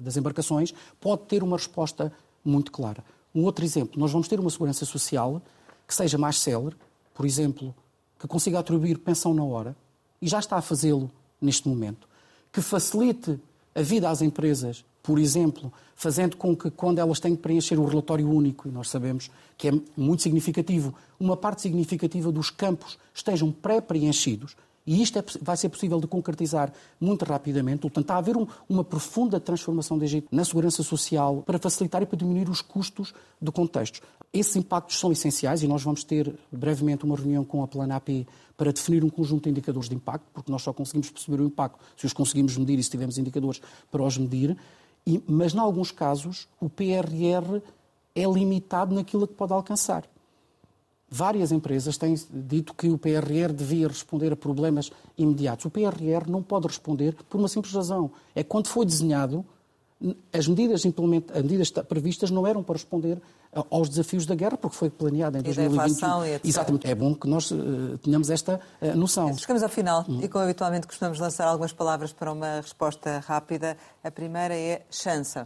[0.00, 2.12] das embarcações, pode ter uma resposta
[2.44, 3.04] muito clara.
[3.34, 5.42] Um outro exemplo, nós vamos ter uma segurança social
[5.86, 6.76] que seja mais célere,
[7.14, 7.74] por exemplo,
[8.18, 9.76] que consiga atribuir pensão na hora,
[10.20, 11.10] e já está a fazê-lo
[11.40, 12.08] neste momento,
[12.52, 13.38] que facilite
[13.74, 17.86] a vida às empresas por exemplo, fazendo com que, quando elas têm que preencher o
[17.86, 23.50] relatório único, e nós sabemos que é muito significativo, uma parte significativa dos campos estejam
[23.50, 24.54] pré-preenchidos,
[24.86, 27.80] e isto é, vai ser possível de concretizar muito rapidamente.
[27.80, 32.02] Portanto, está a haver um, uma profunda transformação do Egito na segurança social para facilitar
[32.02, 34.02] e para diminuir os custos do contexto.
[34.30, 38.26] Esses impactos são essenciais e nós vamos ter brevemente uma reunião com a Plana AP
[38.58, 41.78] para definir um conjunto de indicadores de impacto, porque nós só conseguimos perceber o impacto
[41.96, 44.54] se os conseguimos medir e se tivermos indicadores para os medir.
[45.06, 47.62] E, mas, em alguns casos, o PRR
[48.14, 50.04] é limitado naquilo que pode alcançar.
[51.10, 55.64] Várias empresas têm dito que o PRR devia responder a problemas imediatos.
[55.64, 58.10] O PRR não pode responder por uma simples razão.
[58.34, 59.44] É quando foi desenhado,
[60.32, 63.20] as medidas, as medidas previstas não eram para responder
[63.70, 66.40] aos desafios da guerra, porque foi planeada em 2020.
[66.44, 66.86] Exatamente.
[66.86, 69.36] É bom que nós uh, tenhamos esta uh, noção.
[69.36, 70.20] Chegamos ao final hum.
[70.22, 73.76] e, como habitualmente, costumamos lançar algumas palavras para uma resposta rápida.
[74.04, 75.40] A primeira é chance.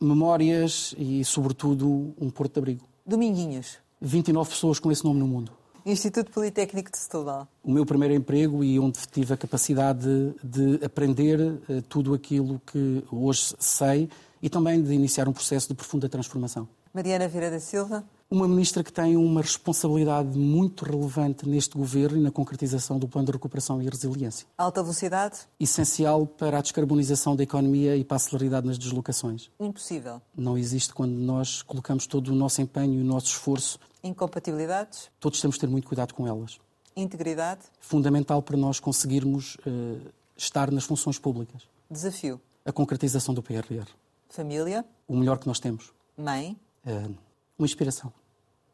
[0.00, 2.84] Memórias e, sobretudo, um porto de abrigo.
[3.04, 3.78] Dominguinhos.
[4.00, 5.52] 29 pessoas com esse nome no mundo.
[5.84, 7.48] Instituto Politécnico de Setúbal.
[7.62, 13.04] O meu primeiro emprego e onde tive a capacidade de aprender uh, tudo aquilo que
[13.10, 14.08] hoje sei
[14.40, 16.68] e também de iniciar um processo de profunda transformação.
[16.94, 18.04] Mariana Vieira da Silva.
[18.30, 23.26] Uma ministra que tem uma responsabilidade muito relevante neste governo e na concretização do plano
[23.26, 24.46] de recuperação e resiliência.
[24.56, 25.40] Alta velocidade?
[25.60, 29.50] Essencial para a descarbonização da economia e para a celeridade nas deslocações.
[29.60, 30.20] Impossível.
[30.34, 33.78] Não existe quando nós colocamos todo o nosso empenho e o nosso esforço.
[34.02, 35.10] Incompatibilidades?
[35.20, 36.58] Todos temos de ter muito cuidado com elas.
[36.96, 37.62] Integridade?
[37.80, 41.62] Fundamental para nós conseguirmos uh, estar nas funções públicas.
[41.90, 42.40] Desafio.
[42.64, 43.86] A concretização do PRR.
[44.28, 44.84] Família.
[45.06, 45.92] O melhor que nós temos.
[46.16, 46.56] Mãe.
[46.84, 47.14] Uh,
[47.58, 48.12] uma inspiração.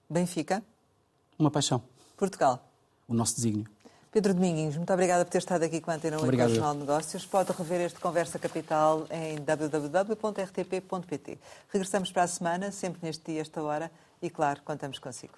[0.09, 0.63] Benfica.
[1.39, 1.83] Uma paixão.
[2.17, 2.65] Portugal.
[3.07, 3.67] O nosso desígnio.
[4.11, 6.51] Pedro Domingues, muito obrigada por ter estado aqui com a Antena 8 Obrigado.
[6.51, 7.27] Jornal de Negócios.
[7.27, 10.89] Pode rever este Conversa Capital em www.rtp.pt.
[11.69, 13.91] Regressamos para a semana, sempre neste dia, esta hora,
[14.21, 15.35] e claro, contamos consigo.